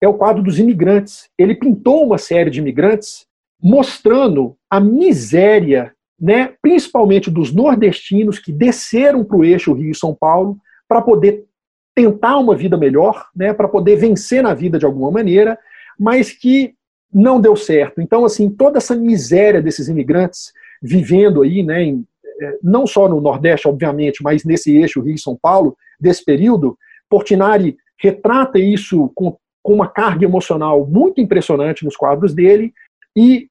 é 0.02 0.08
o 0.08 0.14
quadro 0.14 0.42
dos 0.42 0.58
imigrantes. 0.58 1.30
Ele 1.38 1.54
pintou 1.54 2.06
uma 2.06 2.18
série 2.18 2.50
de 2.50 2.60
imigrantes 2.60 3.26
mostrando 3.62 4.56
a 4.70 4.80
miséria, 4.80 5.94
né, 6.20 6.54
principalmente 6.62 7.30
dos 7.30 7.54
nordestinos 7.54 8.40
que 8.40 8.52
desceram 8.52 9.24
para 9.24 9.38
o 9.38 9.46
eixo 9.46 9.74
Rio-São 9.74 10.16
Paulo 10.16 10.58
para 10.88 11.02
poder 11.02 11.46
tentar 11.94 12.38
uma 12.38 12.56
vida 12.56 12.78
melhor, 12.78 13.28
né, 13.36 13.54
para 13.54 13.68
poder 13.68 13.96
vencer 13.98 14.42
na 14.42 14.54
vida 14.54 14.80
de 14.80 14.86
alguma 14.86 15.12
maneira, 15.12 15.58
mas 16.00 16.32
que 16.32 16.74
não 17.14 17.40
deu 17.40 17.56
certo. 17.56 18.02
Então, 18.02 18.24
assim, 18.24 18.50
toda 18.50 18.78
essa 18.78 18.96
miséria 18.96 19.62
desses 19.62 19.88
imigrantes 19.88 20.54
vivendo 20.82 21.42
aí, 21.42 21.62
né, 21.62 21.84
em, 21.84 22.06
é, 22.42 22.58
não 22.64 22.88
só 22.88 23.08
no 23.08 23.20
Nordeste, 23.20 23.68
obviamente, 23.68 24.24
mas 24.24 24.44
nesse 24.44 24.76
eixo 24.76 25.02
Rio-São 25.02 25.38
Paulo, 25.40 25.76
desse 26.00 26.24
período, 26.24 26.78
Portinari 27.10 27.78
retrata 28.00 28.58
isso 28.58 29.12
com, 29.14 29.38
com 29.62 29.74
uma 29.74 29.88
carga 29.88 30.26
emocional 30.26 30.88
muito 30.88 31.22
impressionante 31.22 31.86
nos 31.86 31.96
quadros 31.96 32.34
dele, 32.34 32.74
e 33.16 33.48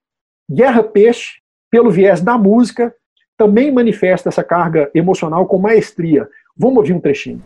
Guerra 0.51 0.83
Peixe, 0.83 1.41
pelo 1.71 1.91
viés 1.91 2.21
da 2.21 2.37
música, 2.37 2.93
também 3.37 3.71
manifesta 3.71 4.29
essa 4.29 4.43
carga 4.43 4.91
emocional 4.95 5.47
com 5.47 5.59
maestria. 5.59 6.29
Vamos 6.57 6.79
ouvir 6.79 6.93
um 6.93 7.01
trechinho. 7.01 7.41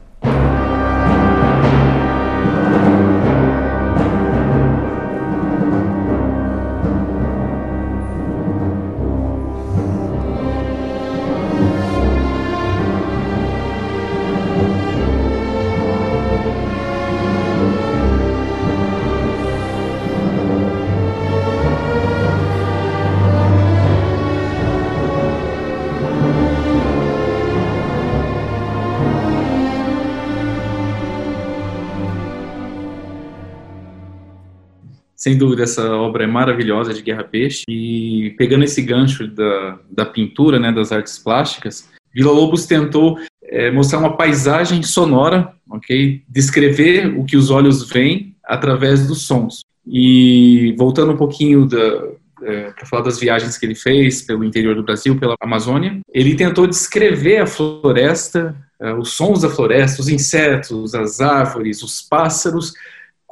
Sem 35.24 35.38
dúvida, 35.38 35.62
essa 35.62 35.90
obra 35.96 36.24
é 36.24 36.26
maravilhosa 36.26 36.92
de 36.92 37.00
Guerra 37.00 37.24
Peixe. 37.24 37.64
E 37.66 38.34
pegando 38.36 38.62
esse 38.62 38.82
gancho 38.82 39.26
da, 39.26 39.78
da 39.90 40.04
pintura, 40.04 40.58
né, 40.58 40.70
das 40.70 40.92
artes 40.92 41.18
plásticas, 41.18 41.88
Vila 42.14 42.30
Lobos 42.30 42.66
tentou 42.66 43.18
é, 43.42 43.70
mostrar 43.70 44.00
uma 44.00 44.18
paisagem 44.18 44.82
sonora, 44.82 45.50
ok? 45.70 46.22
Descrever 46.28 47.18
o 47.18 47.24
que 47.24 47.38
os 47.38 47.50
olhos 47.50 47.88
veem 47.88 48.36
através 48.44 49.06
dos 49.06 49.22
sons. 49.22 49.62
E 49.86 50.74
voltando 50.76 51.12
um 51.12 51.16
pouquinho 51.16 51.64
da, 51.64 52.06
é, 52.42 52.70
para 52.72 52.84
falar 52.84 53.04
das 53.04 53.18
viagens 53.18 53.56
que 53.56 53.64
ele 53.64 53.74
fez 53.74 54.20
pelo 54.20 54.44
interior 54.44 54.74
do 54.74 54.82
Brasil, 54.82 55.18
pela 55.18 55.36
Amazônia, 55.40 56.00
ele 56.12 56.34
tentou 56.34 56.66
descrever 56.66 57.38
a 57.38 57.46
floresta, 57.46 58.54
é, 58.78 58.92
os 58.92 59.12
sons 59.12 59.40
da 59.40 59.48
floresta, 59.48 60.02
os 60.02 60.08
insetos, 60.10 60.94
as 60.94 61.22
árvores, 61.22 61.82
os 61.82 62.02
pássaros, 62.02 62.74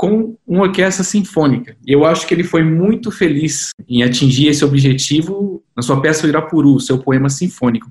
com 0.02 0.36
uma 0.44 0.64
orquestra 0.64 1.04
sinfônica. 1.04 1.76
E 1.86 1.92
eu 1.92 2.04
acho 2.04 2.26
que 2.26 2.34
ele 2.34 2.42
foi 2.42 2.64
muito 2.64 3.08
feliz 3.12 3.70
em 3.88 4.02
atingir 4.02 4.48
esse 4.48 4.64
objetivo 4.64 5.62
na 5.76 5.82
sua 5.84 6.02
peça 6.02 6.26
Irapuru, 6.26 6.80
seu 6.80 6.98
poema 6.98 7.30
sinfônico. 7.30 7.88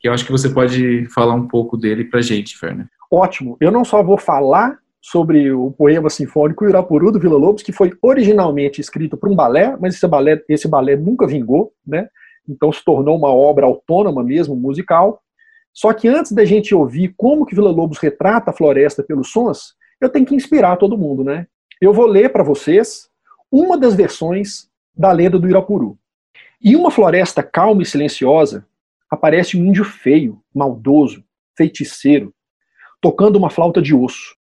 Que 0.00 0.08
eu 0.08 0.12
acho 0.12 0.26
que 0.26 0.32
você 0.32 0.50
pode 0.50 1.06
falar 1.14 1.34
um 1.34 1.46
pouco 1.46 1.76
dele 1.76 2.04
para 2.04 2.20
gente, 2.20 2.58
Ferner. 2.58 2.88
Ótimo. 3.08 3.56
Eu 3.60 3.70
não 3.70 3.84
só 3.84 4.02
vou 4.02 4.18
falar 4.18 4.78
sobre 5.00 5.52
o 5.52 5.70
poema 5.70 6.10
sinfônico 6.10 6.68
Irapuru 6.68 7.12
do 7.12 7.20
Vila 7.20 7.38
Lobos, 7.38 7.62
que 7.62 7.70
foi 7.70 7.92
originalmente 8.02 8.80
escrito 8.80 9.16
para 9.16 9.30
um 9.30 9.36
balé, 9.36 9.76
mas 9.80 9.94
esse 9.94 10.08
balé, 10.08 10.42
esse 10.48 10.66
balé 10.66 10.96
nunca 10.96 11.24
vingou, 11.24 11.72
né? 11.86 12.08
Então 12.48 12.72
se 12.72 12.84
tornou 12.84 13.16
uma 13.16 13.32
obra 13.32 13.64
autônoma 13.64 14.24
mesmo, 14.24 14.56
musical. 14.56 15.22
Só 15.72 15.92
que 15.92 16.08
antes 16.08 16.32
da 16.32 16.44
gente 16.44 16.74
ouvir 16.74 17.14
como 17.16 17.46
que 17.46 17.54
Vila 17.54 17.70
Lobos 17.70 17.98
retrata 17.98 18.50
a 18.50 18.54
floresta 18.54 19.04
pelos 19.04 19.30
sons, 19.30 19.77
eu 20.00 20.08
tenho 20.08 20.26
que 20.26 20.34
inspirar 20.34 20.76
todo 20.76 20.98
mundo, 20.98 21.24
né? 21.24 21.46
Eu 21.80 21.92
vou 21.92 22.06
ler 22.06 22.30
para 22.30 22.42
vocês 22.42 23.08
uma 23.50 23.76
das 23.78 23.94
versões 23.94 24.68
da 24.94 25.12
lenda 25.12 25.38
do 25.38 25.48
Irapuru. 25.48 25.98
Em 26.62 26.74
uma 26.74 26.90
floresta 26.90 27.42
calma 27.42 27.82
e 27.82 27.86
silenciosa, 27.86 28.66
aparece 29.10 29.56
um 29.56 29.64
índio 29.64 29.84
feio, 29.84 30.40
maldoso, 30.54 31.24
feiticeiro, 31.56 32.34
tocando 33.00 33.36
uma 33.36 33.50
flauta 33.50 33.80
de 33.80 33.94
osso. 33.94 34.36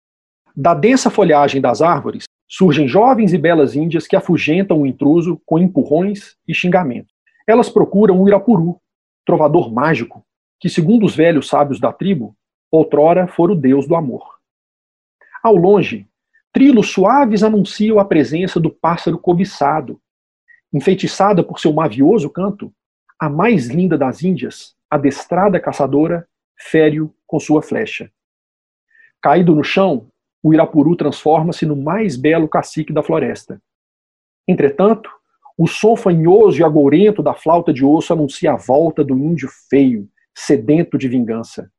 Da 0.56 0.74
densa 0.74 1.10
folhagem 1.10 1.60
das 1.60 1.82
árvores 1.82 2.24
surgem 2.48 2.88
jovens 2.88 3.34
e 3.34 3.38
belas 3.38 3.76
índias 3.76 4.08
que 4.08 4.16
afugentam 4.16 4.82
o 4.82 4.88
intruso 4.88 5.42
com 5.46 5.60
empurrões 5.60 6.38
e 6.48 6.54
xingamentos. 6.54 7.14
Elas 7.48 7.70
procuram 7.70 8.22
o 8.22 8.28
Irapuru, 8.28 8.80
trovador 9.26 9.74
mágico, 9.74 10.26
que, 10.60 10.70
segundo 10.70 11.06
os 11.06 11.16
velhos 11.16 11.48
sábios 11.48 11.80
da 11.80 11.92
tribo, 11.92 12.36
outrora 12.72 13.28
fora 13.28 13.52
o 13.52 13.56
deus 13.56 13.88
do 13.88 13.96
amor. 13.96 14.35
Ao 15.46 15.56
longe, 15.56 16.08
trilos 16.52 16.90
suaves 16.90 17.44
anunciam 17.44 18.00
a 18.00 18.04
presença 18.04 18.60
do 18.60 18.72
pássaro 18.72 19.20
cobiçado. 19.20 20.02
Enfeitiçada 20.74 21.44
por 21.44 21.60
seu 21.60 21.72
mavioso 21.72 22.32
canto, 22.32 22.74
a 23.20 23.30
mais 23.30 23.68
linda 23.68 23.96
das 23.96 24.24
Índias, 24.24 24.74
adestrada 24.90 25.60
caçadora, 25.60 26.28
fere-o 26.58 27.14
com 27.28 27.40
sua 27.40 27.62
flecha. 27.62 28.12
Caído 29.22 29.54
no 29.54 29.64
chão, 29.64 30.08
o 30.42 30.52
Irapuru 30.52 30.96
transforma-se 30.96 31.64
no 31.64 31.76
mais 31.76 32.16
belo 32.16 32.50
cacique 32.50 32.92
da 32.92 33.04
floresta. 33.04 33.62
Entretanto, 34.48 35.12
o 35.56 35.68
som 35.68 35.96
fanhoso 35.96 36.60
e 36.60 36.64
agourento 36.64 37.22
da 37.22 37.36
flauta 37.36 37.72
de 37.72 37.86
osso 37.86 38.12
anuncia 38.12 38.54
a 38.54 38.58
volta 38.58 39.04
do 39.04 39.16
índio 39.16 39.48
feio, 39.70 40.10
sedento 40.34 40.98
de 40.98 41.08
vingança. 41.08 41.72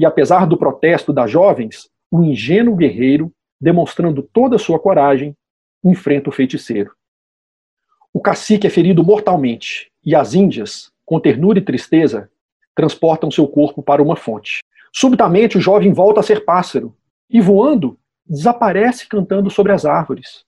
E 0.00 0.04
apesar 0.04 0.48
do 0.48 0.58
protesto 0.58 1.12
das 1.12 1.30
jovens, 1.30 1.88
o 2.10 2.22
ingênuo 2.22 2.76
guerreiro, 2.76 3.32
demonstrando 3.60 4.22
toda 4.22 4.56
a 4.56 4.58
sua 4.58 4.78
coragem, 4.78 5.36
enfrenta 5.84 6.30
o 6.30 6.32
feiticeiro. 6.32 6.92
O 8.12 8.20
cacique 8.20 8.66
é 8.66 8.70
ferido 8.70 9.04
mortalmente 9.04 9.90
e 10.04 10.14
as 10.14 10.34
índias, 10.34 10.90
com 11.04 11.20
ternura 11.20 11.58
e 11.58 11.64
tristeza, 11.64 12.30
transportam 12.74 13.30
seu 13.30 13.46
corpo 13.46 13.82
para 13.82 14.02
uma 14.02 14.16
fonte. 14.16 14.60
Subitamente, 14.92 15.58
o 15.58 15.60
jovem 15.60 15.92
volta 15.92 16.20
a 16.20 16.22
ser 16.22 16.44
pássaro 16.44 16.96
e, 17.28 17.40
voando, 17.40 17.98
desaparece 18.26 19.06
cantando 19.08 19.50
sobre 19.50 19.72
as 19.72 19.84
árvores. 19.84 20.44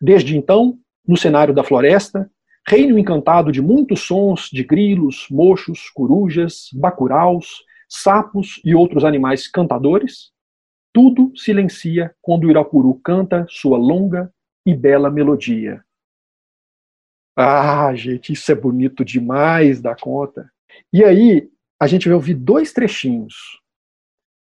Desde 0.00 0.36
então, 0.36 0.78
no 1.06 1.16
cenário 1.16 1.52
da 1.52 1.64
floresta, 1.64 2.30
reino 2.66 2.98
encantado 2.98 3.52
de 3.52 3.60
muitos 3.60 4.00
sons 4.00 4.48
de 4.52 4.62
grilos, 4.62 5.26
mochos, 5.30 5.90
corujas, 5.90 6.68
bacuraus, 6.72 7.64
sapos 7.88 8.60
e 8.64 8.74
outros 8.74 9.04
animais 9.04 9.48
cantadores, 9.48 10.30
tudo 10.92 11.32
silencia 11.36 12.14
quando 12.20 12.44
o 12.44 12.50
Irapuru 12.50 12.94
canta 13.02 13.46
sua 13.48 13.78
longa 13.78 14.32
e 14.66 14.74
bela 14.74 15.10
melodia. 15.10 15.84
Ah, 17.36 17.94
gente, 17.94 18.32
isso 18.32 18.50
é 18.50 18.54
bonito 18.54 19.04
demais 19.04 19.80
da 19.80 19.94
conta. 19.94 20.50
E 20.92 21.04
aí, 21.04 21.48
a 21.80 21.86
gente 21.86 22.08
vai 22.08 22.14
ouvir 22.14 22.34
dois 22.34 22.72
trechinhos. 22.72 23.34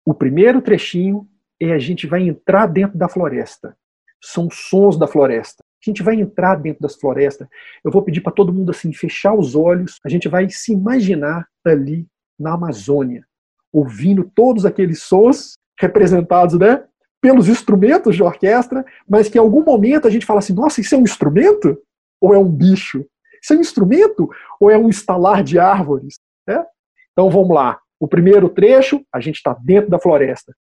O 0.06 0.13
primeiro 0.13 0.62
trechinho 0.62 1.30
é 1.60 1.71
a 1.71 1.80
gente 1.80 2.08
vai 2.08 2.23
entrar 2.23 2.67
dentro 2.67 2.97
da 2.97 3.08
floresta. 3.08 3.77
São 4.21 4.49
sons 4.51 4.97
da 4.97 5.08
floresta. 5.08 5.63
A 5.63 5.89
gente 5.89 6.04
vai 6.04 6.15
entrar 6.15 6.56
dentro 6.56 6.82
das 6.82 6.95
florestas. 6.95 7.47
Eu 7.84 7.91
vou 7.91 8.04
pedir 8.04 8.21
para 8.21 8.34
todo 8.34 8.54
mundo 8.54 8.71
assim 8.71 8.91
fechar 8.93 9.34
os 9.34 9.56
olhos. 9.56 9.99
A 10.04 10.10
gente 10.10 10.27
vai 10.27 10.49
se 10.49 10.73
imaginar 10.73 11.47
ali 11.65 12.08
na 12.38 12.54
Amazônia, 12.54 13.25
ouvindo 13.71 14.30
todos 14.36 14.65
aqueles 14.65 15.01
sons 15.04 15.56
representados, 15.82 16.58
né, 16.58 16.84
pelos 17.20 17.50
instrumentos 17.50 18.15
de 18.15 18.24
orquestra, 18.24 18.86
mas 19.10 19.28
que 19.28 19.38
em 19.38 19.41
algum 19.41 19.63
momento 19.63 20.08
a 20.08 20.12
gente 20.12 20.26
fala 20.26 20.39
assim: 20.39 20.54
"Nossa, 20.54 20.80
isso 20.80 20.96
é 20.96 20.98
um 20.98 21.04
instrumento 21.04 21.78
ou 22.22 22.34
é 22.34 22.38
um 22.38 22.50
bicho? 22.50 23.06
Isso 23.41 23.54
é 23.54 23.58
um 23.58 23.62
instrumento 23.62 24.30
ou 24.60 24.70
é 24.70 24.78
um 24.78 24.89
estalar 24.89 25.44
de 25.44 25.60
árvores?" 25.60 26.20
Né? 26.48 26.63
Então 27.12 27.30
vamos 27.30 27.54
lá. 27.54 27.80
O 28.00 28.08
primeiro 28.08 28.50
trecho, 28.50 29.04
a 29.13 29.20
gente 29.20 29.36
está 29.36 29.56
dentro 29.62 29.89
da 29.89 30.00
floresta. 30.00 30.56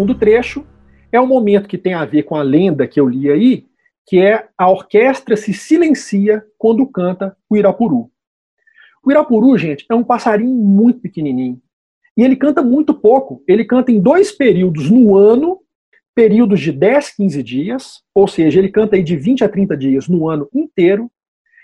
Segundo 0.00 0.14
trecho 0.14 0.66
é 1.12 1.20
um 1.20 1.26
momento 1.26 1.68
que 1.68 1.76
tem 1.76 1.92
a 1.92 2.06
ver 2.06 2.22
com 2.22 2.34
a 2.34 2.42
lenda 2.42 2.88
que 2.88 2.98
eu 2.98 3.06
li 3.06 3.30
aí, 3.30 3.66
que 4.06 4.18
é 4.18 4.48
a 4.56 4.70
orquestra 4.70 5.36
se 5.36 5.52
silencia 5.52 6.42
quando 6.56 6.86
canta 6.86 7.36
o 7.50 7.56
Irapuru. 7.56 8.10
O 9.04 9.10
Irapuru, 9.10 9.58
gente, 9.58 9.84
é 9.90 9.94
um 9.94 10.02
passarinho 10.02 10.54
muito 10.54 11.00
pequenininho. 11.00 11.60
E 12.16 12.22
ele 12.22 12.34
canta 12.34 12.62
muito 12.62 12.94
pouco. 12.94 13.44
Ele 13.46 13.62
canta 13.62 13.92
em 13.92 14.00
dois 14.00 14.32
períodos 14.32 14.90
no 14.90 15.14
ano, 15.14 15.60
períodos 16.14 16.60
de 16.60 16.72
10, 16.72 17.16
15 17.16 17.42
dias, 17.42 18.00
ou 18.14 18.26
seja, 18.26 18.58
ele 18.58 18.70
canta 18.70 18.96
aí 18.96 19.02
de 19.02 19.16
20 19.16 19.44
a 19.44 19.50
30 19.50 19.76
dias 19.76 20.08
no 20.08 20.30
ano 20.30 20.48
inteiro. 20.54 21.10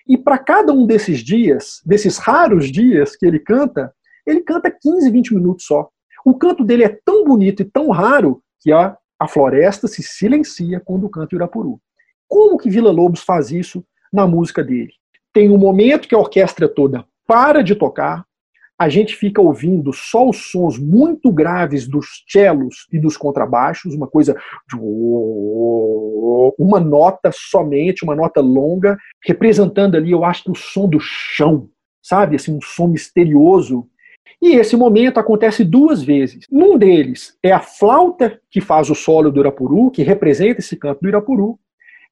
E 0.06 0.18
para 0.18 0.36
cada 0.36 0.74
um 0.74 0.86
desses 0.86 1.20
dias, 1.20 1.80
desses 1.86 2.18
raros 2.18 2.70
dias 2.70 3.16
que 3.16 3.24
ele 3.24 3.38
canta, 3.38 3.94
ele 4.26 4.42
canta 4.42 4.70
15, 4.70 5.10
20 5.10 5.34
minutos 5.34 5.64
só. 5.64 5.90
O 6.26 6.34
canto 6.34 6.64
dele 6.64 6.82
é 6.82 6.88
tão 7.04 7.22
bonito 7.22 7.62
e 7.62 7.64
tão 7.64 7.88
raro 7.90 8.42
que 8.60 8.72
a, 8.72 8.98
a 9.16 9.28
floresta 9.28 9.86
se 9.86 10.02
silencia 10.02 10.82
quando 10.84 11.08
canta 11.08 11.36
Irapuru. 11.36 11.80
Como 12.26 12.58
que 12.58 12.68
Vila 12.68 12.90
Lobos 12.90 13.20
faz 13.20 13.52
isso 13.52 13.84
na 14.12 14.26
música 14.26 14.64
dele? 14.64 14.90
Tem 15.32 15.48
um 15.52 15.56
momento 15.56 16.08
que 16.08 16.16
a 16.16 16.18
orquestra 16.18 16.68
toda 16.68 17.06
para 17.28 17.62
de 17.62 17.76
tocar, 17.76 18.24
a 18.76 18.88
gente 18.88 19.14
fica 19.14 19.40
ouvindo 19.40 19.92
só 19.92 20.28
os 20.28 20.50
sons 20.50 20.76
muito 20.76 21.30
graves 21.30 21.86
dos 21.86 22.24
cellos 22.28 22.88
e 22.92 22.98
dos 22.98 23.16
contrabaixos, 23.16 23.94
uma 23.94 24.08
coisa 24.08 24.36
uma 26.58 26.80
nota 26.80 27.30
somente, 27.32 28.02
uma 28.02 28.16
nota 28.16 28.40
longa, 28.40 28.98
representando 29.24 29.94
ali, 29.94 30.10
eu 30.10 30.24
acho, 30.24 30.50
o 30.50 30.56
som 30.56 30.88
do 30.88 30.98
chão, 30.98 31.68
sabe? 32.02 32.34
Assim, 32.34 32.52
um 32.52 32.60
som 32.60 32.88
misterioso. 32.88 33.88
E 34.40 34.54
esse 34.54 34.76
momento 34.76 35.18
acontece 35.18 35.64
duas 35.64 36.02
vezes. 36.02 36.46
Num 36.50 36.76
deles 36.76 37.36
é 37.42 37.52
a 37.52 37.60
flauta 37.60 38.40
que 38.50 38.60
faz 38.60 38.90
o 38.90 38.94
solo 38.94 39.30
do 39.30 39.40
Irapuru, 39.40 39.90
que 39.90 40.02
representa 40.02 40.60
esse 40.60 40.76
canto 40.76 41.00
do 41.00 41.08
Irapuru. 41.08 41.58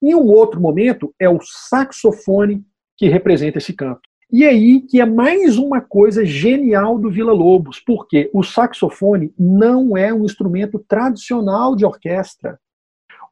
Em 0.03 0.15
um 0.15 0.27
outro 0.27 0.61
momento 0.61 1.15
é 1.19 1.29
o 1.29 1.39
saxofone 1.41 2.65
que 2.97 3.09
representa 3.09 3.59
esse 3.59 3.73
canto. 3.73 4.03
E 4.33 4.45
aí 4.45 4.81
que 4.81 5.01
é 5.01 5.07
mais 5.07 5.59
uma 5.59 5.81
coisa 5.81 6.25
genial 6.25 6.99
do 6.99 7.11
Vila 7.11 7.33
Lobos, 7.33 7.79
porque 7.79 8.31
o 8.33 8.43
saxofone 8.43 9.33
não 9.39 9.97
é 9.97 10.13
um 10.13 10.25
instrumento 10.25 10.79
tradicional 10.89 11.77
de 11.77 11.85
orquestra. 11.85 12.59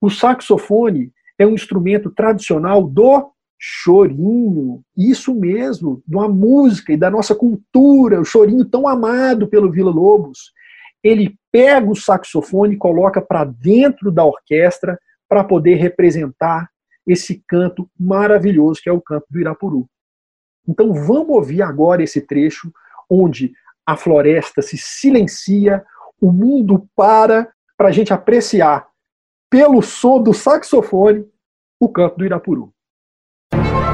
O 0.01 0.11
saxofone 0.11 1.13
é 1.39 1.47
um 1.47 1.55
instrumento 1.55 2.11
tradicional 2.11 2.83
do 2.87 3.32
chorinho, 3.65 4.83
isso 4.97 5.33
mesmo, 5.33 6.03
de 6.05 6.17
uma 6.17 6.29
música 6.29 6.93
e 6.93 6.97
da 6.97 7.09
nossa 7.09 7.33
cultura, 7.33 8.21
o 8.21 8.25
chorinho 8.25 8.65
tão 8.65 8.89
amado 8.89 9.47
pelo 9.47 9.71
Vila 9.71 9.93
Lobos. 9.93 10.53
Ele 11.01 11.39
pega 11.53 11.89
o 11.89 11.95
saxofone 11.95 12.75
e 12.75 12.79
coloca 12.79 13.23
para 13.23 13.45
dentro 13.45 14.11
da 14.11 14.25
orquestra 14.25 14.99
para 15.29 15.45
poder 15.45 15.77
representar 15.77 16.69
esse 17.07 17.41
canto 17.47 17.89
maravilhoso 17.99 18.81
que 18.83 18.89
é 18.89 18.93
o 18.93 19.01
canto 19.01 19.27
do 19.31 19.39
Irapuru. 19.39 19.89
Então 20.67 20.93
vamos 20.93 21.31
ouvir 21.31 21.63
agora 21.63 22.03
esse 22.03 22.21
trecho 22.21 22.73
onde 23.09 23.53
a 23.87 23.97
floresta 23.97 24.61
se 24.61 24.77
silencia, 24.77 25.85
o 26.21 26.33
mundo 26.33 26.89
para 26.97 27.49
para 27.77 27.89
a 27.89 27.93
gente 27.93 28.13
apreciar 28.13 28.89
pelo 29.49 29.83
som 29.83 30.21
do 30.21 30.35
saxofone 30.35 31.25
o 31.79 31.89
canto 31.89 32.19
do 32.19 32.25
Irapuru. 32.25 32.72
you. 33.55 33.92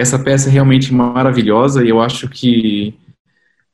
Essa 0.00 0.18
peça 0.18 0.48
é 0.48 0.52
realmente 0.52 0.92
maravilhosa 0.92 1.84
e 1.84 1.88
eu 1.88 2.00
acho 2.00 2.28
que, 2.28 2.94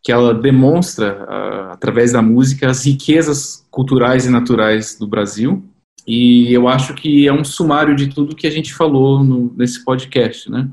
que 0.03 0.11
ela 0.11 0.35
demonstra, 0.35 1.24
uh, 1.24 1.72
através 1.72 2.12
da 2.12 2.20
música, 2.20 2.68
as 2.68 2.85
riquezas 2.85 3.64
culturais 3.70 4.27
e 4.27 4.31
naturais 4.31 4.99
do 4.99 5.07
Brasil. 5.07 5.64
E 6.07 6.53
eu 6.53 6.68
acho 6.68 6.95
que 6.95 7.27
é 7.27 7.33
um 7.33 7.45
sumário 7.45 7.95
de 7.95 8.09
tudo 8.09 8.37
que 8.37 8.47
a 8.47 8.51
gente 8.51 8.74
falou 8.74 9.22
no, 9.22 9.53
nesse 9.57 9.85
podcast, 9.85 10.51
né? 10.51 10.68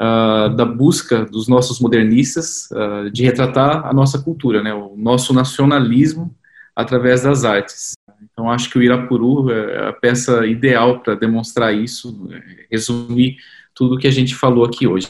Uh, 0.00 0.56
da 0.56 0.64
busca 0.64 1.24
dos 1.24 1.46
nossos 1.46 1.78
modernistas 1.78 2.68
uh, 2.72 3.08
de 3.10 3.22
retratar 3.22 3.86
a 3.86 3.92
nossa 3.92 4.20
cultura, 4.20 4.62
né? 4.62 4.74
O 4.74 4.96
nosso 4.96 5.32
nacionalismo 5.32 6.34
através 6.74 7.22
das 7.22 7.44
artes. 7.44 7.92
Então, 8.32 8.50
acho 8.50 8.70
que 8.70 8.78
o 8.78 8.82
Irapuru 8.82 9.50
é 9.50 9.88
a 9.88 9.92
peça 9.92 10.46
ideal 10.46 11.00
para 11.00 11.14
demonstrar 11.14 11.74
isso, 11.74 12.28
resumir 12.70 13.36
tudo 13.74 13.98
que 13.98 14.06
a 14.06 14.10
gente 14.10 14.34
falou 14.34 14.64
aqui 14.64 14.86
hoje. 14.86 15.08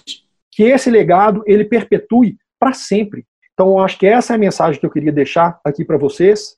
Que 0.51 0.65
esse 0.65 0.91
legado 0.91 1.43
ele 1.47 1.65
perpetue 1.65 2.37
para 2.59 2.73
sempre. 2.73 3.25
Então, 3.53 3.79
acho 3.79 3.99
que 3.99 4.07
essa 4.07 4.33
é 4.33 4.37
a 4.37 4.39
mensagem 4.39 4.81
que 4.81 4.87
eu 4.87 4.91
queria 4.91 5.13
deixar 5.13 5.61
aqui 5.65 5.85
para 5.85 5.99
vocês, 5.99 6.57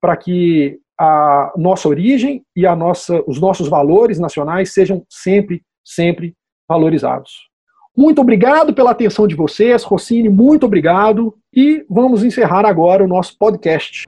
para 0.00 0.16
que 0.16 0.78
a 0.98 1.52
nossa 1.56 1.88
origem 1.88 2.42
e 2.54 2.66
a 2.66 2.74
nossa, 2.74 3.22
os 3.26 3.40
nossos 3.40 3.68
valores 3.68 4.18
nacionais 4.18 4.72
sejam 4.72 5.04
sempre, 5.10 5.62
sempre 5.84 6.34
valorizados. 6.68 7.32
Muito 7.96 8.20
obrigado 8.20 8.74
pela 8.74 8.90
atenção 8.90 9.26
de 9.26 9.34
vocês, 9.34 9.82
Rossini, 9.82 10.28
muito 10.28 10.66
obrigado. 10.66 11.34
E 11.54 11.84
vamos 11.88 12.22
encerrar 12.22 12.66
agora 12.66 13.02
o 13.02 13.08
nosso 13.08 13.36
podcast. 13.38 14.04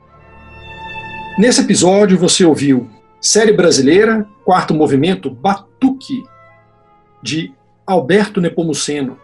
Nesse 1.38 1.62
episódio 1.62 2.18
você 2.18 2.44
ouviu 2.44 2.88
Série 3.20 3.52
Brasileira, 3.52 4.26
quarto 4.44 4.74
movimento, 4.74 5.30
Batuque, 5.30 6.22
de 7.22 7.52
Alberto 7.86 8.40
Nepomuceno, 8.40 9.18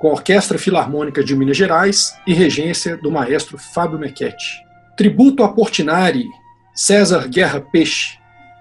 com 0.00 0.08
a 0.08 0.12
Orquestra 0.12 0.58
Filarmônica 0.58 1.22
de 1.22 1.36
Minas 1.36 1.56
Gerais 1.56 2.14
e 2.26 2.32
regência 2.32 2.96
do 2.96 3.10
maestro 3.10 3.58
Fábio 3.58 3.98
Mequete. 3.98 4.64
Tributo 4.96 5.42
a 5.44 5.48
Portinari, 5.48 6.26
César 6.74 7.28
Guerra 7.28 7.60
Peixe, 7.60 8.18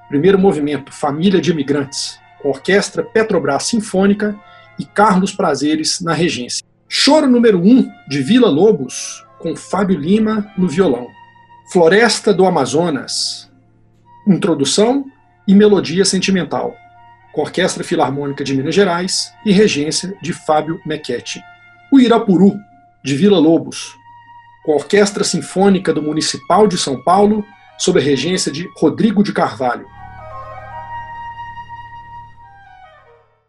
primeiro 0.09 0.37
movimento, 0.37 0.91
Família 0.91 1.39
de 1.39 1.51
Imigrantes, 1.51 2.19
com 2.41 2.49
a 2.49 2.51
Orquestra 2.51 3.03
Petrobras 3.03 3.63
Sinfônica 3.63 4.37
e 4.77 4.85
Carlos 4.85 5.33
Prazeres 5.33 6.01
na 6.01 6.13
regência. 6.13 6.63
Choro 6.87 7.27
número 7.27 7.59
1, 7.59 7.69
um, 7.69 7.91
de 8.07 8.21
Vila 8.21 8.49
Lobos, 8.49 9.25
com 9.37 9.55
Fábio 9.55 9.97
Lima 9.97 10.51
no 10.57 10.67
violão. 10.67 11.07
Floresta 11.71 12.33
do 12.33 12.45
Amazonas, 12.45 13.49
introdução 14.27 15.05
e 15.47 15.53
melodia 15.53 16.03
sentimental, 16.03 16.75
Orquestra 17.41 17.83
Filarmônica 17.83 18.43
de 18.43 18.55
Minas 18.55 18.75
Gerais 18.75 19.33
e 19.45 19.51
regência 19.51 20.15
de 20.21 20.33
Fábio 20.33 20.79
Mequete. 20.85 21.41
O 21.91 21.99
Irapuru, 21.99 22.53
de 23.03 23.15
Vila 23.15 23.39
Lobos, 23.39 23.95
com 24.65 24.73
a 24.73 24.75
Orquestra 24.75 25.23
Sinfônica 25.23 25.93
do 25.93 26.01
Municipal 26.01 26.67
de 26.67 26.77
São 26.77 27.01
Paulo, 27.03 27.45
sob 27.77 27.99
a 27.99 28.03
regência 28.03 28.51
de 28.51 28.67
Rodrigo 28.77 29.23
de 29.23 29.31
Carvalho. 29.31 29.87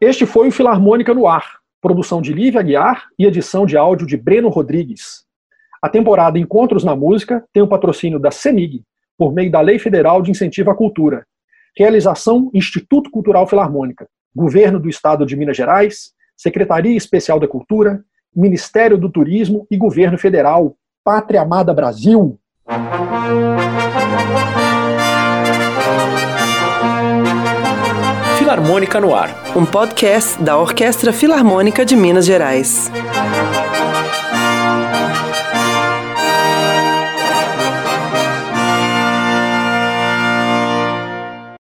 Este 0.01 0.25
foi 0.25 0.49
o 0.49 0.53
Filarmônica 0.53 1.13
no 1.13 1.27
Ar, 1.27 1.59
produção 1.81 2.23
de 2.23 2.33
Lívia 2.33 2.61
Aguiar 2.61 3.09
e 3.19 3.27
edição 3.27 3.67
de 3.67 3.77
áudio 3.77 4.07
de 4.07 4.17
Breno 4.17 4.49
Rodrigues. 4.49 5.25
A 5.83 5.89
temporada 5.89 6.39
Encontros 6.39 6.85
na 6.85 6.95
Música 6.95 7.45
tem 7.53 7.63
o 7.63 7.69
patrocínio 7.69 8.19
da 8.19 8.31
CEMIG, 8.31 8.83
por 9.19 9.35
meio 9.35 9.51
da 9.51 9.61
Lei 9.61 9.79
Federal 9.79 10.23
de 10.23 10.31
Incentivo 10.31 10.71
à 10.71 10.75
Cultura. 10.75 11.27
Realização 11.77 12.51
Instituto 12.53 13.11
Cultural 13.11 13.47
Filarmônica, 13.47 14.09
Governo 14.35 14.79
do 14.79 14.89
Estado 14.89 15.27
de 15.27 15.37
Minas 15.37 15.57
Gerais, 15.57 16.13
Secretaria 16.37 16.97
Especial 16.97 17.39
da 17.39 17.49
Cultura, 17.49 18.03
Ministério 18.35 18.97
do 18.97 19.11
Turismo 19.11 19.67
e 19.71 19.77
Governo 19.77 20.17
Federal. 20.17 20.77
Pátria 21.05 21.43
Amada 21.43 21.73
Brasil! 21.75 22.39
Filarmônica 28.39 29.01
no 29.01 29.15
Ar, 29.15 29.31
um 29.57 29.65
podcast 29.65 30.43
da 30.43 30.59
Orquestra 30.59 31.13
Filarmônica 31.13 31.85
de 31.85 31.95
Minas 31.97 32.27
Gerais. 32.27 32.91